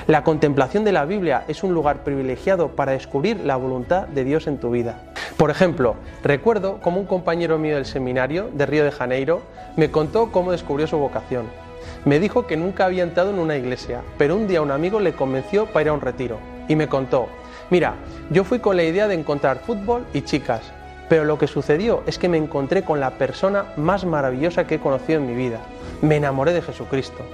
La 0.07 0.25
contemplación 0.25 0.85
de 0.85 0.93
la 0.93 1.05
Biblia 1.05 1.45
es 1.49 1.63
un 1.63 1.75
lugar 1.75 2.05
privilegiado 2.05 2.69
para 2.69 2.93
descubrir 2.93 3.41
la 3.41 3.57
voluntad 3.57 4.07
de 4.09 4.25
Dios 4.25 4.47
en 4.47 4.59
tu 4.59 4.71
vida. 4.71 4.99
Por 5.37 5.51
ejemplo, 5.51 5.97
recuerdo 6.23 6.81
como 6.81 7.01
un 7.01 7.07
compañero 7.07 7.59
mío 7.59 7.77
del 7.77 7.87
seminario 7.87 8.49
de 8.53 8.67
Río 8.67 8.85
de 8.85 8.93
Janeiro 8.93 9.43
me 9.77 9.91
contó 9.91 10.31
cómo 10.31 10.53
descubrió 10.53 10.87
su 10.87 10.99
vocación. 10.99 11.47
Me 12.05 12.21
dijo 12.21 12.47
que 12.47 12.57
nunca 12.57 12.85
había 12.85 13.03
entrado 13.03 13.31
en 13.31 13.39
una 13.39 13.57
iglesia, 13.57 14.03
pero 14.19 14.37
un 14.37 14.47
día 14.47 14.63
un 14.63 14.71
amigo 14.71 15.01
le 15.01 15.15
convenció 15.15 15.67
para 15.67 15.83
ir 15.83 15.89
a 15.89 15.93
un 15.95 16.01
retiro 16.01 16.39
y 16.69 16.77
me 16.77 16.89
contó, 16.89 17.29
mira, 17.73 17.95
yo 18.29 18.45
fui 18.45 18.59
con 18.59 18.77
la 18.77 18.83
idea 18.83 19.09
de 19.09 19.15
encontrar 19.15 19.61
fútbol 19.61 20.05
y 20.13 20.21
chicas, 20.21 20.61
pero 21.09 21.25
lo 21.25 21.39
que 21.39 21.47
sucedió 21.47 22.03
es 22.07 22.19
que 22.19 22.29
me 22.29 22.37
encontré 22.37 22.85
con 22.85 23.01
la 23.01 23.13
persona 23.13 23.65
más 23.79 24.05
maravillosa 24.05 24.67
que 24.67 24.75
he 24.75 24.79
conocido 24.79 25.21
en 25.21 25.27
mi 25.27 25.35
vida. 25.35 25.59
Me 26.03 26.17
enamoré 26.17 26.53
de 26.53 26.61
Jesucristo. 26.61 27.25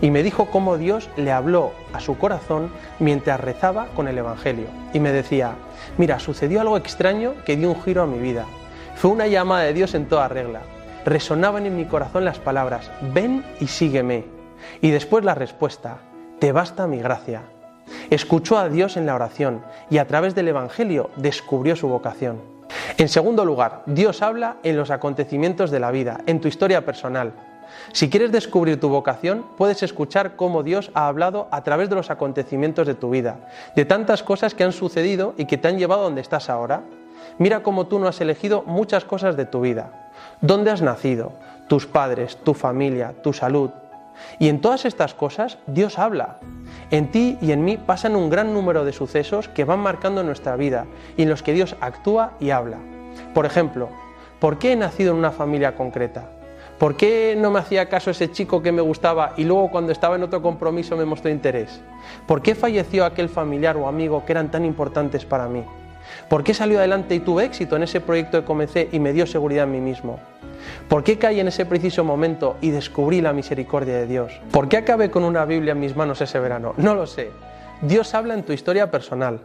Y 0.00 0.10
me 0.10 0.24
dijo 0.24 0.46
cómo 0.46 0.78
Dios 0.78 1.08
le 1.16 1.30
habló 1.30 1.70
a 1.92 2.00
su 2.00 2.18
corazón 2.18 2.72
mientras 2.98 3.38
rezaba 3.38 3.86
con 3.94 4.08
el 4.08 4.18
Evangelio. 4.18 4.66
Y 4.92 4.98
me 4.98 5.12
decía, 5.12 5.52
mira, 5.96 6.18
sucedió 6.18 6.60
algo 6.60 6.76
extraño 6.76 7.34
que 7.46 7.56
dio 7.56 7.70
un 7.70 7.80
giro 7.80 8.02
a 8.02 8.06
mi 8.06 8.18
vida. 8.18 8.46
Fue 8.96 9.12
una 9.12 9.28
llamada 9.28 9.62
de 9.62 9.74
Dios 9.74 9.94
en 9.94 10.06
toda 10.06 10.26
regla. 10.26 10.62
Resonaban 11.04 11.66
en 11.66 11.76
mi 11.76 11.84
corazón 11.84 12.24
las 12.24 12.40
palabras, 12.40 12.90
ven 13.14 13.44
y 13.60 13.68
sígueme. 13.68 14.24
Y 14.80 14.90
después 14.90 15.24
la 15.24 15.36
respuesta, 15.36 15.98
te 16.40 16.50
basta 16.50 16.88
mi 16.88 16.98
gracia. 16.98 17.42
Escuchó 18.10 18.58
a 18.58 18.68
Dios 18.68 18.96
en 18.96 19.06
la 19.06 19.14
oración 19.14 19.62
y 19.90 19.98
a 19.98 20.06
través 20.06 20.34
del 20.34 20.48
Evangelio 20.48 21.10
descubrió 21.16 21.76
su 21.76 21.88
vocación. 21.88 22.40
En 22.96 23.08
segundo 23.08 23.44
lugar, 23.44 23.82
Dios 23.86 24.22
habla 24.22 24.56
en 24.62 24.76
los 24.76 24.90
acontecimientos 24.90 25.70
de 25.70 25.80
la 25.80 25.90
vida, 25.90 26.20
en 26.26 26.40
tu 26.40 26.48
historia 26.48 26.84
personal. 26.84 27.32
Si 27.92 28.10
quieres 28.10 28.32
descubrir 28.32 28.80
tu 28.80 28.88
vocación, 28.88 29.44
puedes 29.56 29.82
escuchar 29.82 30.36
cómo 30.36 30.62
Dios 30.62 30.90
ha 30.94 31.06
hablado 31.06 31.48
a 31.50 31.62
través 31.62 31.88
de 31.88 31.96
los 31.96 32.10
acontecimientos 32.10 32.86
de 32.86 32.94
tu 32.94 33.10
vida, 33.10 33.48
de 33.76 33.84
tantas 33.84 34.22
cosas 34.22 34.54
que 34.54 34.64
han 34.64 34.72
sucedido 34.72 35.34
y 35.36 35.46
que 35.46 35.58
te 35.58 35.68
han 35.68 35.78
llevado 35.78 36.02
a 36.02 36.04
donde 36.04 36.20
estás 36.20 36.50
ahora. 36.50 36.82
Mira 37.38 37.62
cómo 37.62 37.86
tú 37.86 37.98
no 37.98 38.08
has 38.08 38.20
elegido 38.20 38.62
muchas 38.66 39.04
cosas 39.04 39.36
de 39.36 39.44
tu 39.44 39.60
vida. 39.60 40.10
¿Dónde 40.40 40.70
has 40.70 40.82
nacido? 40.82 41.32
Tus 41.68 41.86
padres, 41.86 42.36
tu 42.42 42.54
familia, 42.54 43.14
tu 43.22 43.32
salud. 43.32 43.70
Y 44.38 44.48
en 44.48 44.60
todas 44.60 44.84
estas 44.84 45.14
cosas 45.14 45.58
Dios 45.66 45.98
habla. 45.98 46.38
En 46.90 47.10
ti 47.10 47.38
y 47.40 47.52
en 47.52 47.64
mí 47.64 47.76
pasan 47.76 48.16
un 48.16 48.30
gran 48.30 48.52
número 48.52 48.84
de 48.84 48.92
sucesos 48.92 49.48
que 49.48 49.64
van 49.64 49.80
marcando 49.80 50.22
nuestra 50.22 50.56
vida 50.56 50.86
y 51.16 51.22
en 51.22 51.28
los 51.28 51.42
que 51.42 51.52
Dios 51.52 51.76
actúa 51.80 52.32
y 52.40 52.50
habla. 52.50 52.78
Por 53.34 53.46
ejemplo, 53.46 53.88
¿por 54.40 54.58
qué 54.58 54.72
he 54.72 54.76
nacido 54.76 55.12
en 55.12 55.18
una 55.18 55.30
familia 55.30 55.74
concreta? 55.74 56.30
¿Por 56.78 56.96
qué 56.96 57.36
no 57.36 57.50
me 57.50 57.58
hacía 57.58 57.88
caso 57.88 58.10
ese 58.10 58.30
chico 58.30 58.62
que 58.62 58.70
me 58.70 58.82
gustaba 58.82 59.32
y 59.36 59.42
luego 59.42 59.68
cuando 59.68 59.90
estaba 59.90 60.14
en 60.14 60.22
otro 60.22 60.40
compromiso 60.40 60.96
me 60.96 61.04
mostró 61.04 61.28
interés? 61.28 61.80
¿Por 62.26 62.40
qué 62.40 62.54
falleció 62.54 63.04
aquel 63.04 63.28
familiar 63.28 63.76
o 63.76 63.88
amigo 63.88 64.24
que 64.24 64.32
eran 64.32 64.50
tan 64.50 64.64
importantes 64.64 65.24
para 65.24 65.48
mí? 65.48 65.64
¿Por 66.28 66.44
qué 66.44 66.54
salió 66.54 66.78
adelante 66.78 67.14
y 67.14 67.20
tuve 67.20 67.44
éxito 67.44 67.76
en 67.76 67.82
ese 67.82 68.00
proyecto 68.00 68.40
que 68.40 68.46
comencé 68.46 68.88
y 68.92 69.00
me 69.00 69.12
dio 69.12 69.26
seguridad 69.26 69.64
en 69.64 69.72
mí 69.72 69.80
mismo? 69.80 70.20
¿Por 70.88 71.04
qué 71.04 71.18
caí 71.18 71.40
en 71.40 71.48
ese 71.48 71.66
preciso 71.66 72.04
momento 72.04 72.56
y 72.60 72.70
descubrí 72.70 73.20
la 73.20 73.32
misericordia 73.32 73.94
de 73.94 74.06
Dios? 74.06 74.40
¿Por 74.50 74.68
qué 74.68 74.78
acabé 74.78 75.10
con 75.10 75.24
una 75.24 75.44
Biblia 75.44 75.72
en 75.72 75.80
mis 75.80 75.96
manos 75.96 76.20
ese 76.20 76.38
verano? 76.38 76.74
No 76.76 76.94
lo 76.94 77.06
sé. 77.06 77.30
Dios 77.82 78.14
habla 78.14 78.34
en 78.34 78.42
tu 78.42 78.52
historia 78.52 78.90
personal. 78.90 79.40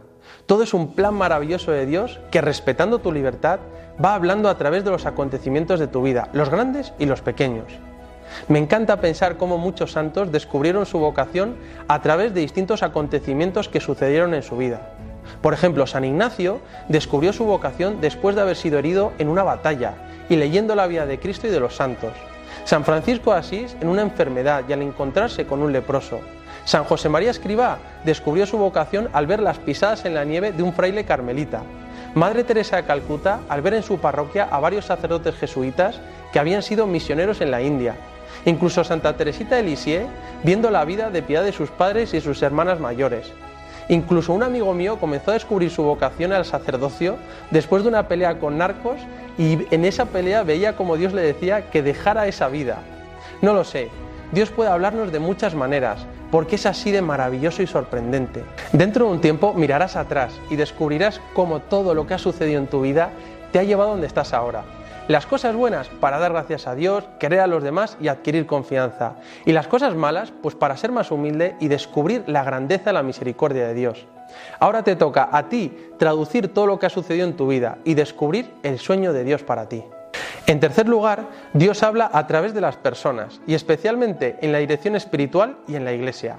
Todo 0.46 0.62
es 0.62 0.74
un 0.74 0.94
plan 0.94 1.14
maravilloso 1.14 1.70
de 1.70 1.86
Dios 1.86 2.20
que, 2.30 2.40
respetando 2.40 2.98
tu 2.98 3.12
libertad, 3.12 3.60
va 4.02 4.14
hablando 4.14 4.48
a 4.48 4.58
través 4.58 4.84
de 4.84 4.90
los 4.90 5.06
acontecimientos 5.06 5.78
de 5.78 5.86
tu 5.86 6.02
vida, 6.02 6.28
los 6.32 6.50
grandes 6.50 6.92
y 6.98 7.06
los 7.06 7.20
pequeños. 7.20 7.66
Me 8.48 8.58
encanta 8.58 9.00
pensar 9.00 9.36
cómo 9.36 9.58
muchos 9.58 9.92
santos 9.92 10.32
descubrieron 10.32 10.86
su 10.86 10.98
vocación 10.98 11.56
a 11.88 12.02
través 12.02 12.34
de 12.34 12.40
distintos 12.40 12.82
acontecimientos 12.82 13.68
que 13.68 13.80
sucedieron 13.80 14.34
en 14.34 14.42
su 14.42 14.56
vida. 14.56 14.90
Por 15.40 15.54
ejemplo, 15.54 15.86
San 15.86 16.04
Ignacio 16.04 16.60
descubrió 16.88 17.32
su 17.32 17.44
vocación 17.44 18.00
después 18.00 18.36
de 18.36 18.42
haber 18.42 18.56
sido 18.56 18.78
herido 18.78 19.12
en 19.18 19.28
una 19.28 19.42
batalla 19.42 19.94
y 20.28 20.36
leyendo 20.36 20.74
la 20.74 20.86
vida 20.86 21.06
de 21.06 21.18
Cristo 21.18 21.46
y 21.46 21.50
de 21.50 21.60
los 21.60 21.76
santos. 21.76 22.12
San 22.64 22.84
Francisco 22.84 23.32
de 23.32 23.40
Asís 23.40 23.76
en 23.80 23.88
una 23.88 24.02
enfermedad 24.02 24.64
y 24.68 24.72
al 24.72 24.82
encontrarse 24.82 25.46
con 25.46 25.60
un 25.62 25.72
leproso. 25.72 26.20
San 26.64 26.84
José 26.84 27.08
María 27.08 27.30
Escribá 27.30 27.78
descubrió 28.04 28.46
su 28.46 28.56
vocación 28.56 29.10
al 29.12 29.26
ver 29.26 29.40
las 29.40 29.58
pisadas 29.58 30.04
en 30.06 30.14
la 30.14 30.24
nieve 30.24 30.52
de 30.52 30.62
un 30.62 30.72
fraile 30.72 31.04
carmelita. 31.04 31.62
Madre 32.14 32.44
Teresa 32.44 32.76
de 32.76 32.84
Calcuta 32.84 33.40
al 33.48 33.60
ver 33.60 33.74
en 33.74 33.82
su 33.82 33.98
parroquia 33.98 34.48
a 34.50 34.60
varios 34.60 34.86
sacerdotes 34.86 35.34
jesuitas 35.34 36.00
que 36.32 36.38
habían 36.38 36.62
sido 36.62 36.86
misioneros 36.86 37.40
en 37.40 37.50
la 37.50 37.60
India. 37.60 37.96
Incluso 38.46 38.82
Santa 38.82 39.16
Teresita 39.16 39.56
de 39.56 39.62
Lisieux 39.62 40.06
viendo 40.42 40.70
la 40.70 40.84
vida 40.84 41.10
de 41.10 41.22
piedad 41.22 41.44
de 41.44 41.52
sus 41.52 41.70
padres 41.70 42.14
y 42.14 42.20
sus 42.20 42.42
hermanas 42.42 42.80
mayores. 42.80 43.30
Incluso 43.88 44.32
un 44.32 44.42
amigo 44.42 44.72
mío 44.72 44.98
comenzó 44.98 45.30
a 45.30 45.34
descubrir 45.34 45.70
su 45.70 45.82
vocación 45.82 46.32
al 46.32 46.44
sacerdocio 46.44 47.16
después 47.50 47.82
de 47.82 47.90
una 47.90 48.08
pelea 48.08 48.38
con 48.38 48.58
narcos 48.58 48.96
y 49.36 49.58
en 49.74 49.84
esa 49.84 50.06
pelea 50.06 50.42
veía 50.42 50.76
como 50.76 50.96
Dios 50.96 51.12
le 51.12 51.22
decía 51.22 51.70
que 51.70 51.82
dejara 51.82 52.26
esa 52.26 52.48
vida. 52.48 52.78
No 53.42 53.52
lo 53.52 53.64
sé, 53.64 53.90
Dios 54.32 54.50
puede 54.50 54.70
hablarnos 54.70 55.12
de 55.12 55.18
muchas 55.18 55.54
maneras, 55.54 56.06
porque 56.30 56.56
es 56.56 56.66
así 56.66 56.90
de 56.90 57.02
maravilloso 57.02 57.62
y 57.62 57.66
sorprendente. 57.66 58.42
Dentro 58.72 59.06
de 59.06 59.12
un 59.12 59.20
tiempo 59.20 59.52
mirarás 59.54 59.96
atrás 59.96 60.32
y 60.50 60.56
descubrirás 60.56 61.20
cómo 61.34 61.60
todo 61.60 61.94
lo 61.94 62.06
que 62.06 62.14
ha 62.14 62.18
sucedido 62.18 62.60
en 62.60 62.66
tu 62.66 62.80
vida 62.80 63.10
te 63.52 63.58
ha 63.58 63.64
llevado 63.64 63.90
a 63.90 63.92
donde 63.92 64.06
estás 64.06 64.32
ahora. 64.32 64.64
Las 65.06 65.26
cosas 65.26 65.54
buenas 65.54 65.88
para 66.00 66.18
dar 66.18 66.32
gracias 66.32 66.66
a 66.66 66.74
Dios, 66.74 67.04
querer 67.18 67.40
a 67.40 67.46
los 67.46 67.62
demás 67.62 67.98
y 68.00 68.08
adquirir 68.08 68.46
confianza. 68.46 69.16
Y 69.44 69.52
las 69.52 69.68
cosas 69.68 69.94
malas, 69.94 70.32
pues 70.42 70.54
para 70.54 70.78
ser 70.78 70.92
más 70.92 71.10
humilde 71.10 71.56
y 71.60 71.68
descubrir 71.68 72.24
la 72.26 72.42
grandeza 72.42 72.90
y 72.90 72.94
la 72.94 73.02
misericordia 73.02 73.66
de 73.66 73.74
Dios. 73.74 74.06
Ahora 74.60 74.82
te 74.82 74.96
toca 74.96 75.28
a 75.30 75.50
ti 75.50 75.76
traducir 75.98 76.54
todo 76.54 76.66
lo 76.66 76.78
que 76.78 76.86
ha 76.86 76.90
sucedido 76.90 77.26
en 77.26 77.36
tu 77.36 77.46
vida 77.46 77.76
y 77.84 77.92
descubrir 77.92 78.50
el 78.62 78.78
sueño 78.78 79.12
de 79.12 79.24
Dios 79.24 79.42
para 79.42 79.68
ti. 79.68 79.84
En 80.46 80.58
tercer 80.58 80.88
lugar, 80.88 81.28
Dios 81.52 81.82
habla 81.82 82.08
a 82.10 82.26
través 82.26 82.54
de 82.54 82.62
las 82.62 82.78
personas 82.78 83.42
y 83.46 83.52
especialmente 83.52 84.38
en 84.40 84.52
la 84.52 84.58
dirección 84.58 84.96
espiritual 84.96 85.58
y 85.68 85.76
en 85.76 85.84
la 85.84 85.92
iglesia. 85.92 86.38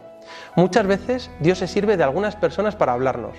Muchas 0.55 0.87
veces 0.87 1.29
Dios 1.39 1.59
se 1.59 1.67
sirve 1.67 1.97
de 1.97 2.03
algunas 2.03 2.35
personas 2.35 2.75
para 2.75 2.93
hablarnos. 2.93 3.35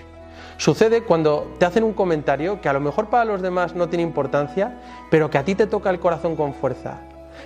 Sucede 0.59 1.03
cuando 1.03 1.53
te 1.59 1.67
hacen 1.67 1.85
un 1.85 1.93
comentario 1.93 2.61
que 2.61 2.69
a 2.69 2.73
lo 2.73 2.81
mejor 2.81 3.09
para 3.09 3.27
los 3.27 3.43
demás 3.43 3.75
no 3.75 3.89
tiene 3.89 4.03
importancia, 4.03 4.81
pero 5.11 5.31
que 5.31 5.39
a 5.39 5.45
ti 5.45 5.55
te 5.55 5.67
toca 5.67 5.91
el 5.91 6.01
corazón 6.01 6.35
con 6.35 6.55
fuerza. 6.55 7.01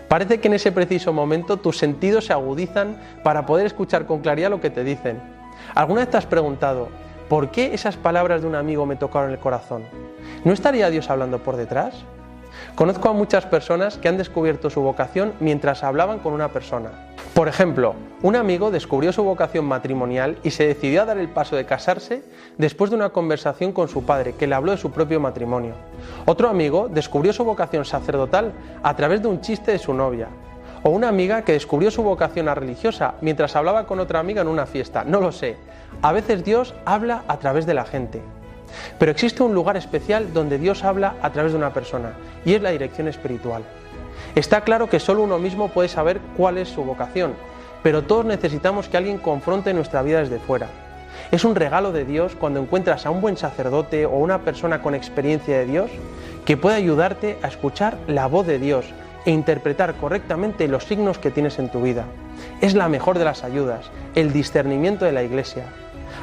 Parece 0.09 0.39
que 0.39 0.47
en 0.47 0.55
ese 0.55 0.71
preciso 0.71 1.13
momento 1.13 1.57
tus 1.57 1.77
sentidos 1.77 2.27
se 2.27 2.33
agudizan 2.33 2.97
para 3.25 3.47
poder 3.47 3.67
escuchar 3.67 4.07
con 4.07 4.21
claridad 4.21 4.51
lo 4.51 4.61
que 4.61 4.71
te 4.71 4.85
dicen. 4.85 5.21
¿Alguna 5.75 6.03
vez 6.03 6.11
te 6.11 6.17
has 6.19 6.27
preguntado, 6.27 6.89
¿por 7.29 7.51
qué 7.51 7.75
esas 7.75 7.97
palabras 7.97 8.43
de 8.43 8.47
un 8.47 8.55
amigo 8.55 8.87
me 8.87 8.97
tocaron 8.97 9.33
el 9.33 9.39
corazón? 9.39 9.83
¿No 10.45 10.53
estaría 10.53 10.89
Dios 10.91 11.11
hablando 11.11 11.41
por 11.41 11.57
detrás? 11.57 11.95
Conozco 12.77 13.09
a 13.09 13.13
muchas 13.13 13.45
personas 13.47 13.99
que 13.99 14.09
han 14.09 14.19
descubierto 14.19 14.71
su 14.71 14.81
vocación 14.83 15.33
mientras 15.41 15.83
hablaban 15.83 16.21
con 16.21 16.33
una 16.33 16.49
persona. 16.49 17.10
Por 17.35 17.47
ejemplo, 17.47 17.95
un 18.23 18.35
amigo 18.35 18.71
descubrió 18.71 19.13
su 19.13 19.23
vocación 19.23 19.65
matrimonial 19.65 20.37
y 20.43 20.51
se 20.51 20.67
decidió 20.67 21.03
a 21.03 21.05
dar 21.07 21.17
el 21.17 21.29
paso 21.29 21.55
de 21.55 21.65
casarse 21.65 22.23
después 22.59 22.91
de 22.91 22.97
una 22.97 23.11
conversación 23.11 23.73
con 23.73 23.89
su 23.89 24.05
padre 24.05 24.35
que 24.35 24.49
le 24.49 24.57
habló 24.57 24.73
de 24.73 24.79
su 24.79 24.91
propio 24.91 25.21
matrimonio. 25.21 25.75
Otro 26.27 26.49
amigo 26.49 26.89
descubrió 26.89 27.33
su 27.33 27.45
vocación 27.45 27.85
sacerdotal 27.85 28.53
a 28.83 28.97
través 28.97 29.23
de 29.23 29.29
un 29.29 29.41
chiste 29.41 29.71
de 29.71 29.79
su 29.79 29.95
novia. 29.95 30.29
O 30.83 30.91
una 30.91 31.09
amiga 31.09 31.43
que 31.43 31.53
descubrió 31.53 31.91
su 31.91 32.03
vocación 32.03 32.49
a 32.49 32.55
religiosa 32.55 33.15
mientras 33.21 33.55
hablaba 33.55 33.87
con 33.87 34.01
otra 34.01 34.19
amiga 34.19 34.43
en 34.43 34.49
una 34.49 34.67
fiesta. 34.67 35.05
No 35.05 35.21
lo 35.21 35.31
sé. 35.31 35.57
A 36.03 36.13
veces 36.13 36.45
Dios 36.45 36.75
habla 36.85 37.23
a 37.29 37.39
través 37.39 37.65
de 37.65 37.75
la 37.75 37.85
gente. 37.85 38.21
Pero 38.99 39.13
existe 39.13 39.43
un 39.43 39.55
lugar 39.55 39.77
especial 39.77 40.33
donde 40.33 40.59
Dios 40.59 40.85
habla 40.85 41.15
a 41.23 41.31
través 41.31 41.53
de 41.53 41.59
una 41.59 41.73
persona 41.73 42.13
y 42.45 42.55
es 42.55 42.63
la 42.63 42.71
dirección 42.71 43.09
espiritual. 43.09 43.63
Está 44.35 44.63
claro 44.63 44.89
que 44.89 45.01
solo 45.01 45.23
uno 45.23 45.39
mismo 45.39 45.69
puede 45.69 45.89
saber 45.89 46.21
cuál 46.37 46.59
es 46.59 46.69
su 46.69 46.85
vocación, 46.85 47.35
pero 47.83 48.03
todos 48.03 48.25
necesitamos 48.25 48.89
que 48.89 48.97
alguien 48.97 49.19
confronte 49.19 49.75
nuestra 49.75 50.03
vida 50.03 50.21
desde 50.21 50.39
fuera. 50.39 50.69
Es 51.31 51.45
un 51.45 51.55
regalo 51.55 51.93
de 51.93 52.05
Dios 52.05 52.37
cuando 52.39 52.61
encuentras 52.61 53.07
a 53.07 53.11
un 53.11 53.21
buen 53.21 53.37
sacerdote 53.37 54.07
o 54.07 54.17
una 54.17 54.41
persona 54.41 54.83
con 54.83 54.95
experiencia 54.95 55.59
de 55.59 55.67
Dios 55.67 55.91
que 56.45 56.57
puede 56.57 56.77
ayudarte 56.77 57.39
a 57.43 57.49
escuchar 57.49 57.99
la 58.07 58.27
voz 58.27 58.47
de 58.47 58.59
Dios 58.59 58.87
e 59.25 59.31
interpretar 59.31 59.95
correctamente 59.95 60.69
los 60.69 60.85
signos 60.85 61.19
que 61.19 61.31
tienes 61.31 61.59
en 61.59 61.69
tu 61.69 61.83
vida. 61.83 62.05
Es 62.61 62.75
la 62.75 62.89
mejor 62.89 63.19
de 63.19 63.25
las 63.25 63.45
ayudas, 63.45 63.91
el 64.15 64.33
discernimiento 64.33 65.05
de 65.05 65.13
la 65.13 65.23
Iglesia. 65.23 65.65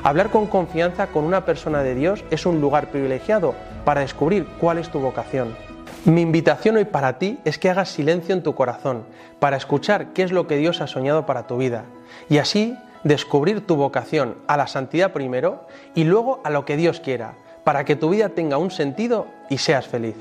Hablar 0.04 0.30
con 0.30 0.48
confianza 0.48 1.08
con 1.08 1.24
una 1.24 1.46
persona 1.46 1.84
de 1.84 1.96
Dios 1.96 2.24
es 2.32 2.46
un 2.46 2.62
lugar 2.62 2.90
privilegiado 2.90 3.56
para 3.86 4.02
descubrir 4.02 4.46
cuál 4.60 4.78
es 4.78 4.90
tu 4.90 5.00
vocación. 5.00 5.67
Mi 6.08 6.22
invitación 6.22 6.78
hoy 6.78 6.86
para 6.86 7.20
ti 7.20 7.38
es 7.44 7.58
que 7.58 7.70
hagas 7.70 7.90
silencio 7.90 8.34
en 8.34 8.42
tu 8.42 8.56
corazón 8.56 9.04
para 9.42 9.58
escuchar 9.58 10.14
qué 10.14 10.24
es 10.24 10.32
lo 10.32 10.48
que 10.48 10.56
Dios 10.56 10.80
ha 10.80 10.88
soñado 10.88 11.26
para 11.26 11.48
tu 11.48 11.58
vida 11.58 11.84
y 12.30 12.38
así 12.38 12.78
descubrir 13.04 13.68
tu 13.68 13.76
vocación 13.76 14.38
a 14.48 14.56
la 14.56 14.68
santidad 14.68 15.12
primero 15.12 15.68
y 15.96 16.06
luego 16.06 16.40
a 16.46 16.50
lo 16.50 16.64
que 16.64 16.78
Dios 16.78 17.02
quiera, 17.02 17.34
para 17.66 17.84
que 17.84 17.98
tu 17.98 18.10
vida 18.10 18.30
tenga 18.30 18.58
un 18.58 18.72
sentido 18.72 19.28
y 19.50 19.58
seas 19.58 19.86
feliz. 19.86 20.16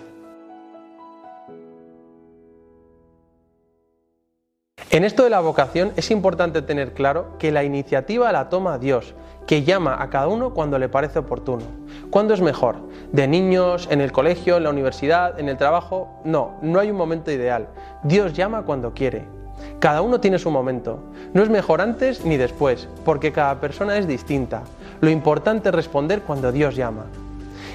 En 4.91 5.03
esto 5.03 5.25
de 5.25 5.31
la 5.31 5.41
vocación 5.41 5.93
es 5.97 6.13
importante 6.13 6.63
tener 6.63 6.95
claro 6.95 7.37
que 7.41 7.51
la 7.51 7.65
iniciativa 7.65 8.31
la 8.31 8.49
toma 8.49 8.79
Dios, 8.79 9.15
que 9.45 9.65
llama 9.65 10.01
a 10.01 10.11
cada 10.11 10.29
uno 10.29 10.55
cuando 10.55 10.79
le 10.79 10.89
parece 10.89 11.19
oportuno. 11.19 11.65
¿Cuándo 12.09 12.35
es 12.35 12.41
mejor? 12.41 12.77
¿De 13.11 13.27
niños, 13.27 13.89
en 13.91 14.01
el 14.01 14.13
colegio, 14.13 14.57
en 14.57 14.63
la 14.63 14.71
universidad, 14.71 15.41
en 15.41 15.49
el 15.49 15.57
trabajo? 15.57 16.21
No, 16.25 16.55
no 16.63 16.79
hay 16.79 16.91
un 16.91 16.97
momento 16.97 17.33
ideal. 17.33 17.67
Dios 18.05 18.33
llama 18.33 18.63
cuando 18.63 18.95
quiere. 18.95 19.25
Cada 19.81 20.03
uno 20.03 20.21
tiene 20.21 20.39
su 20.39 20.53
momento. 20.53 21.01
No 21.35 21.43
es 21.43 21.51
mejor 21.51 21.81
antes 21.81 22.25
ni 22.25 22.37
después, 22.37 22.89
porque 23.05 23.33
cada 23.33 23.61
persona 23.61 23.99
es 23.99 24.07
distinta. 24.07 24.63
Lo 25.01 25.11
importante 25.11 25.71
es 25.71 25.75
responder 25.75 26.23
cuando 26.23 26.53
Dios 26.53 26.77
llama. 26.77 27.07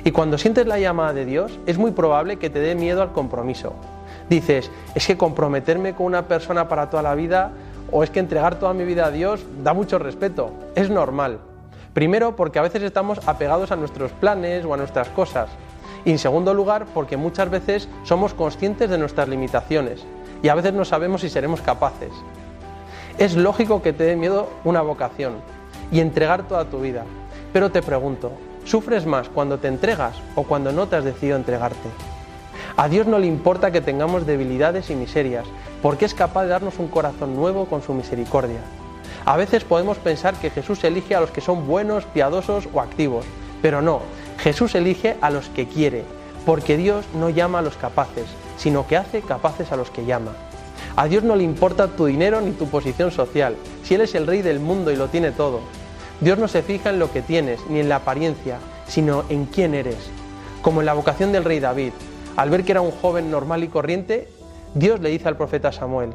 Y 0.05 0.11
cuando 0.11 0.37
sientes 0.37 0.65
la 0.65 0.79
llamada 0.79 1.11
de 1.11 1.25
Dios, 1.25 1.59
es 1.65 1.77
muy 1.77 1.91
probable 1.91 2.37
que 2.37 2.49
te 2.49 2.59
dé 2.59 2.73
miedo 2.73 3.01
al 3.01 3.11
compromiso. 3.11 3.73
Dices, 4.31 4.71
es 4.95 5.05
que 5.05 5.17
comprometerme 5.17 5.93
con 5.93 6.05
una 6.05 6.29
persona 6.29 6.69
para 6.69 6.89
toda 6.89 7.03
la 7.03 7.15
vida 7.15 7.51
o 7.91 8.01
es 8.01 8.09
que 8.09 8.21
entregar 8.21 8.55
toda 8.55 8.73
mi 8.73 8.85
vida 8.85 9.07
a 9.07 9.11
Dios 9.11 9.43
da 9.61 9.73
mucho 9.73 9.99
respeto. 9.99 10.53
Es 10.73 10.89
normal. 10.89 11.39
Primero, 11.93 12.37
porque 12.37 12.57
a 12.57 12.61
veces 12.61 12.81
estamos 12.81 13.19
apegados 13.27 13.73
a 13.73 13.75
nuestros 13.75 14.13
planes 14.13 14.63
o 14.63 14.73
a 14.73 14.77
nuestras 14.77 15.09
cosas. 15.09 15.49
Y 16.05 16.11
en 16.11 16.17
segundo 16.17 16.53
lugar, 16.53 16.85
porque 16.93 17.17
muchas 17.17 17.49
veces 17.49 17.89
somos 18.03 18.33
conscientes 18.33 18.89
de 18.89 18.97
nuestras 18.97 19.27
limitaciones 19.27 20.05
y 20.41 20.47
a 20.47 20.55
veces 20.55 20.71
no 20.71 20.85
sabemos 20.85 21.19
si 21.19 21.29
seremos 21.29 21.59
capaces. 21.59 22.13
Es 23.17 23.35
lógico 23.35 23.81
que 23.81 23.91
te 23.91 24.05
dé 24.05 24.15
miedo 24.15 24.47
una 24.63 24.81
vocación 24.81 25.41
y 25.91 25.99
entregar 25.99 26.47
toda 26.47 26.63
tu 26.63 26.79
vida. 26.79 27.03
Pero 27.51 27.69
te 27.69 27.81
pregunto, 27.81 28.31
¿sufres 28.63 29.05
más 29.05 29.27
cuando 29.27 29.57
te 29.57 29.67
entregas 29.67 30.15
o 30.35 30.43
cuando 30.43 30.71
no 30.71 30.87
te 30.87 30.95
has 30.95 31.03
decidido 31.03 31.35
entregarte? 31.35 32.20
A 32.77 32.87
Dios 32.87 33.07
no 33.07 33.19
le 33.19 33.27
importa 33.27 33.71
que 33.71 33.81
tengamos 33.81 34.25
debilidades 34.25 34.89
y 34.89 34.95
miserias, 34.95 35.45
porque 35.81 36.05
es 36.05 36.13
capaz 36.13 36.43
de 36.43 36.49
darnos 36.49 36.79
un 36.79 36.87
corazón 36.87 37.35
nuevo 37.35 37.65
con 37.65 37.81
su 37.81 37.93
misericordia. 37.93 38.61
A 39.25 39.37
veces 39.37 39.63
podemos 39.63 39.97
pensar 39.97 40.35
que 40.35 40.49
Jesús 40.49 40.83
elige 40.83 41.15
a 41.15 41.21
los 41.21 41.31
que 41.31 41.41
son 41.41 41.67
buenos, 41.67 42.05
piadosos 42.05 42.67
o 42.73 42.81
activos, 42.81 43.25
pero 43.61 43.81
no, 43.81 44.01
Jesús 44.39 44.73
elige 44.73 45.17
a 45.21 45.29
los 45.29 45.49
que 45.49 45.67
quiere, 45.67 46.03
porque 46.45 46.77
Dios 46.77 47.05
no 47.13 47.29
llama 47.29 47.59
a 47.59 47.61
los 47.61 47.77
capaces, 47.77 48.25
sino 48.57 48.87
que 48.87 48.97
hace 48.97 49.21
capaces 49.21 49.71
a 49.71 49.75
los 49.75 49.91
que 49.91 50.05
llama. 50.05 50.31
A 50.95 51.07
Dios 51.07 51.23
no 51.23 51.35
le 51.35 51.43
importa 51.43 51.87
tu 51.87 52.05
dinero 52.05 52.41
ni 52.41 52.51
tu 52.51 52.67
posición 52.67 53.11
social, 53.11 53.55
si 53.83 53.95
Él 53.95 54.01
es 54.01 54.15
el 54.15 54.27
rey 54.27 54.41
del 54.41 54.59
mundo 54.59 54.91
y 54.91 54.95
lo 54.95 55.07
tiene 55.07 55.31
todo. 55.31 55.59
Dios 56.19 56.37
no 56.37 56.47
se 56.47 56.63
fija 56.63 56.89
en 56.89 56.99
lo 56.99 57.11
que 57.11 57.21
tienes, 57.21 57.59
ni 57.69 57.79
en 57.79 57.89
la 57.89 57.97
apariencia, 57.97 58.57
sino 58.87 59.23
en 59.29 59.45
quién 59.45 59.73
eres. 59.73 60.09
Como 60.61 60.81
en 60.81 60.85
la 60.85 60.93
vocación 60.93 61.31
del 61.31 61.43
rey 61.43 61.59
David, 61.59 61.93
al 62.37 62.49
ver 62.49 62.63
que 62.63 62.71
era 62.71 62.81
un 62.81 62.91
joven 62.91 63.29
normal 63.31 63.63
y 63.63 63.67
corriente, 63.67 64.27
Dios 64.73 64.99
le 64.99 65.09
dice 65.09 65.27
al 65.27 65.37
profeta 65.37 65.71
Samuel, 65.71 66.11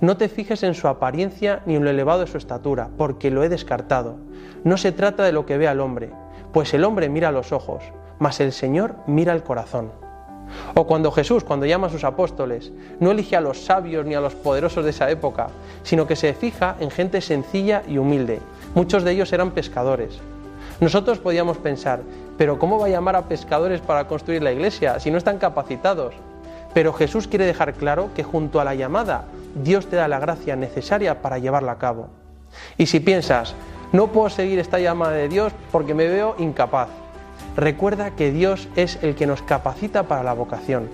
no 0.00 0.16
te 0.16 0.28
fijes 0.28 0.62
en 0.62 0.74
su 0.74 0.88
apariencia 0.88 1.62
ni 1.66 1.74
en 1.76 1.84
lo 1.84 1.90
elevado 1.90 2.20
de 2.20 2.26
su 2.26 2.36
estatura, 2.36 2.90
porque 2.96 3.30
lo 3.30 3.42
he 3.42 3.48
descartado. 3.48 4.16
No 4.64 4.76
se 4.76 4.92
trata 4.92 5.24
de 5.24 5.32
lo 5.32 5.46
que 5.46 5.56
ve 5.56 5.68
al 5.68 5.80
hombre, 5.80 6.10
pues 6.52 6.74
el 6.74 6.84
hombre 6.84 7.08
mira 7.08 7.32
los 7.32 7.52
ojos, 7.52 7.82
mas 8.18 8.40
el 8.40 8.52
Señor 8.52 8.96
mira 9.06 9.32
el 9.32 9.42
corazón. 9.42 9.90
O 10.74 10.86
cuando 10.86 11.10
Jesús, 11.10 11.44
cuando 11.44 11.66
llama 11.66 11.88
a 11.88 11.90
sus 11.90 12.04
apóstoles, 12.04 12.72
no 13.00 13.10
elige 13.10 13.36
a 13.36 13.40
los 13.40 13.64
sabios 13.64 14.06
ni 14.06 14.14
a 14.14 14.20
los 14.20 14.34
poderosos 14.34 14.84
de 14.84 14.90
esa 14.90 15.10
época, 15.10 15.48
sino 15.82 16.06
que 16.06 16.14
se 16.14 16.34
fija 16.34 16.76
en 16.78 16.90
gente 16.90 17.20
sencilla 17.20 17.82
y 17.88 17.98
humilde. 17.98 18.40
Muchos 18.74 19.02
de 19.02 19.12
ellos 19.12 19.32
eran 19.32 19.50
pescadores. 19.50 20.20
Nosotros 20.80 21.18
podíamos 21.18 21.56
pensar, 21.56 22.00
pero 22.36 22.58
¿cómo 22.58 22.78
va 22.78 22.86
a 22.86 22.90
llamar 22.90 23.16
a 23.16 23.28
pescadores 23.28 23.80
para 23.80 24.06
construir 24.06 24.42
la 24.42 24.52
iglesia 24.52 25.00
si 25.00 25.10
no 25.10 25.16
están 25.16 25.38
capacitados? 25.38 26.14
Pero 26.74 26.92
Jesús 26.92 27.26
quiere 27.26 27.46
dejar 27.46 27.72
claro 27.72 28.10
que 28.14 28.22
junto 28.22 28.60
a 28.60 28.64
la 28.64 28.74
llamada, 28.74 29.24
Dios 29.54 29.86
te 29.86 29.96
da 29.96 30.06
la 30.06 30.18
gracia 30.18 30.54
necesaria 30.54 31.22
para 31.22 31.38
llevarla 31.38 31.72
a 31.72 31.78
cabo. 31.78 32.08
Y 32.76 32.86
si 32.86 33.00
piensas, 33.00 33.54
no 33.92 34.08
puedo 34.08 34.28
seguir 34.28 34.58
esta 34.58 34.78
llamada 34.78 35.12
de 35.12 35.28
Dios 35.28 35.52
porque 35.72 35.94
me 35.94 36.08
veo 36.08 36.34
incapaz, 36.38 36.88
recuerda 37.56 38.10
que 38.10 38.30
Dios 38.30 38.68
es 38.76 38.98
el 39.02 39.14
que 39.14 39.26
nos 39.26 39.40
capacita 39.40 40.02
para 40.02 40.22
la 40.22 40.34
vocación. 40.34 40.90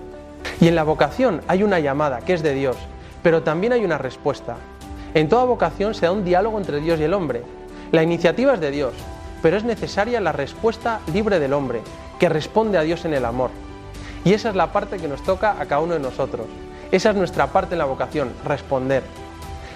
Y 0.61 0.69
en 0.69 0.75
la 0.75 0.83
vocación 0.83 1.41
hay 1.49 1.63
una 1.63 1.79
llamada 1.79 2.19
que 2.19 2.33
es 2.33 2.43
de 2.43 2.53
Dios, 2.53 2.77
pero 3.21 3.43
también 3.43 3.73
hay 3.73 3.83
una 3.83 3.97
respuesta. 3.97 4.55
En 5.13 5.27
toda 5.27 5.43
vocación 5.43 5.93
se 5.93 6.05
da 6.05 6.13
un 6.13 6.23
diálogo 6.23 6.57
entre 6.57 6.79
Dios 6.79 6.99
y 7.01 7.03
el 7.03 7.13
hombre. 7.13 7.43
La 7.91 8.03
iniciativa 8.03 8.53
es 8.53 8.61
de 8.61 8.71
Dios, 8.71 8.93
pero 9.43 9.57
es 9.57 9.65
necesaria 9.65 10.21
la 10.21 10.31
respuesta 10.31 11.01
libre 11.13 11.37
del 11.37 11.51
hombre, 11.51 11.81
que 12.17 12.29
responde 12.29 12.77
a 12.77 12.81
Dios 12.83 13.03
en 13.03 13.13
el 13.13 13.25
amor. 13.25 13.51
Y 14.23 14.33
esa 14.33 14.49
es 14.49 14.55
la 14.55 14.71
parte 14.71 14.97
que 14.97 15.09
nos 15.09 15.21
toca 15.21 15.59
a 15.59 15.65
cada 15.65 15.81
uno 15.81 15.95
de 15.95 15.99
nosotros. 15.99 16.47
Esa 16.93 17.09
es 17.09 17.17
nuestra 17.17 17.47
parte 17.47 17.75
en 17.75 17.79
la 17.79 17.85
vocación, 17.85 18.31
responder. 18.45 19.03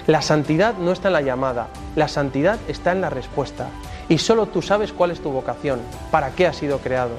La 0.08 0.22
santidad 0.22 0.76
no 0.78 0.94
está 0.94 1.10
en 1.10 1.14
la 1.16 1.22
llamada, 1.22 1.68
la 1.98 2.08
santidad 2.08 2.58
está 2.70 2.94
en 2.94 3.02
la 3.02 3.10
respuesta. 3.10 3.68
Y 4.08 4.20
solo 4.20 4.46
tú 4.46 4.62
sabes 4.62 4.94
cuál 4.94 5.12
es 5.12 5.20
tu 5.20 5.32
vocación, 5.32 5.82
para 6.12 6.30
qué 6.30 6.48
has 6.48 6.56
sido 6.56 6.80
creado. 6.80 7.16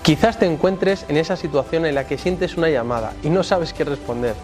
Quizás 0.00 0.38
te 0.38 0.46
encuentres 0.46 1.04
en 1.08 1.18
esa 1.18 1.36
situación 1.36 1.84
en 1.84 1.94
la 1.94 2.06
que 2.06 2.16
sientes 2.16 2.56
una 2.56 2.70
llamada 2.70 3.12
y 3.22 3.28
no 3.28 3.42
sabes 3.42 3.74
qué 3.74 3.84
responder. 3.84 4.34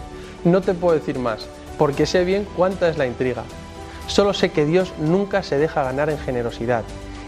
No 0.43 0.61
te 0.61 0.75
puedo 0.75 0.93
decir 0.93 1.17
más, 1.17 1.47
porque 1.79 2.05
sé 2.05 2.25
bien 2.25 2.45
cuánta 2.55 2.89
es 2.89 2.99
la 2.99 3.07
intriga. 3.07 3.43
Solo 4.05 4.35
sé 4.35 4.51
que 4.51 4.65
Dios 4.65 4.93
nunca 4.99 5.41
se 5.41 5.57
deja 5.57 5.81
ganar 5.81 6.11
en 6.11 6.19
generosidad 6.19 6.83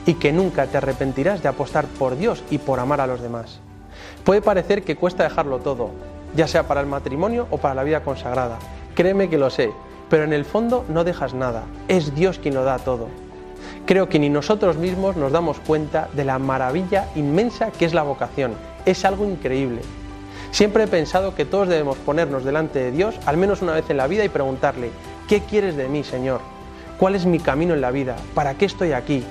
y 0.05 0.15
que 0.15 0.31
nunca 0.31 0.67
te 0.67 0.77
arrepentirás 0.77 1.41
de 1.41 1.49
apostar 1.49 1.85
por 1.85 2.17
Dios 2.17 2.43
y 2.49 2.57
por 2.57 2.79
amar 2.79 3.01
a 3.01 3.07
los 3.07 3.21
demás. 3.21 3.59
Puede 4.23 4.41
parecer 4.41 4.83
que 4.83 4.95
cuesta 4.95 5.23
dejarlo 5.23 5.59
todo, 5.59 5.91
ya 6.35 6.47
sea 6.47 6.67
para 6.67 6.81
el 6.81 6.87
matrimonio 6.87 7.47
o 7.51 7.57
para 7.57 7.75
la 7.75 7.83
vida 7.83 8.03
consagrada. 8.03 8.57
Créeme 8.95 9.29
que 9.29 9.37
lo 9.37 9.49
sé, 9.49 9.71
pero 10.09 10.23
en 10.23 10.33
el 10.33 10.45
fondo 10.45 10.85
no 10.89 11.03
dejas 11.03 11.33
nada, 11.33 11.63
es 11.87 12.15
Dios 12.15 12.39
quien 12.39 12.55
lo 12.55 12.63
da 12.63 12.79
todo. 12.79 13.07
Creo 13.85 14.09
que 14.09 14.19
ni 14.19 14.29
nosotros 14.29 14.77
mismos 14.77 15.15
nos 15.15 15.31
damos 15.31 15.59
cuenta 15.59 16.09
de 16.13 16.25
la 16.25 16.39
maravilla 16.39 17.07
inmensa 17.15 17.71
que 17.71 17.85
es 17.85 17.93
la 17.93 18.03
vocación, 18.03 18.53
es 18.85 19.05
algo 19.05 19.25
increíble. 19.25 19.81
Siempre 20.51 20.85
he 20.85 20.87
pensado 20.87 21.35
que 21.35 21.45
todos 21.45 21.67
debemos 21.67 21.97
ponernos 21.97 22.43
delante 22.43 22.79
de 22.79 22.91
Dios 22.91 23.15
al 23.25 23.37
menos 23.37 23.61
una 23.61 23.73
vez 23.73 23.89
en 23.89 23.97
la 23.97 24.07
vida 24.07 24.23
y 24.23 24.29
preguntarle, 24.29 24.89
¿qué 25.27 25.41
quieres 25.41 25.75
de 25.75 25.87
mí, 25.87 26.03
Señor? 26.03 26.39
¿Cuál 26.97 27.15
es 27.15 27.25
mi 27.25 27.39
camino 27.39 27.73
en 27.73 27.81
la 27.81 27.91
vida? 27.91 28.15
¿Para 28.33 28.53
qué 28.53 28.65
estoy 28.65 28.93
aquí? 28.93 29.23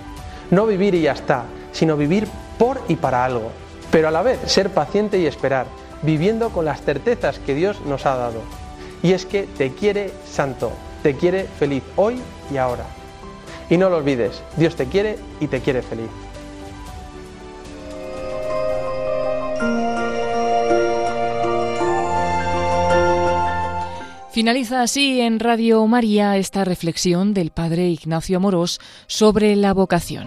No 0.50 0.66
vivir 0.66 0.94
y 0.94 1.02
ya 1.02 1.12
está, 1.12 1.44
sino 1.72 1.96
vivir 1.96 2.28
por 2.58 2.80
y 2.88 2.96
para 2.96 3.24
algo. 3.24 3.50
Pero 3.90 4.08
a 4.08 4.10
la 4.10 4.22
vez 4.22 4.38
ser 4.46 4.70
paciente 4.70 5.18
y 5.18 5.26
esperar, 5.26 5.66
viviendo 6.02 6.50
con 6.50 6.64
las 6.64 6.82
certezas 6.82 7.38
que 7.38 7.54
Dios 7.54 7.80
nos 7.86 8.06
ha 8.06 8.16
dado. 8.16 8.40
Y 9.02 9.12
es 9.12 9.26
que 9.26 9.44
te 9.44 9.72
quiere 9.72 10.10
santo, 10.26 10.72
te 11.02 11.14
quiere 11.14 11.44
feliz 11.44 11.82
hoy 11.96 12.20
y 12.52 12.56
ahora. 12.56 12.84
Y 13.70 13.76
no 13.76 13.90
lo 13.90 13.98
olvides, 13.98 14.42
Dios 14.56 14.76
te 14.76 14.86
quiere 14.86 15.18
y 15.40 15.46
te 15.46 15.60
quiere 15.60 15.82
feliz. 15.82 16.10
Finaliza 24.34 24.82
así 24.82 25.20
en 25.20 25.38
Radio 25.38 25.86
María 25.86 26.36
esta 26.38 26.64
reflexión 26.64 27.34
del 27.34 27.52
Padre 27.52 27.88
Ignacio 27.88 28.38
Amorós 28.38 28.80
sobre 29.06 29.54
la 29.54 29.72
vocación. 29.72 30.26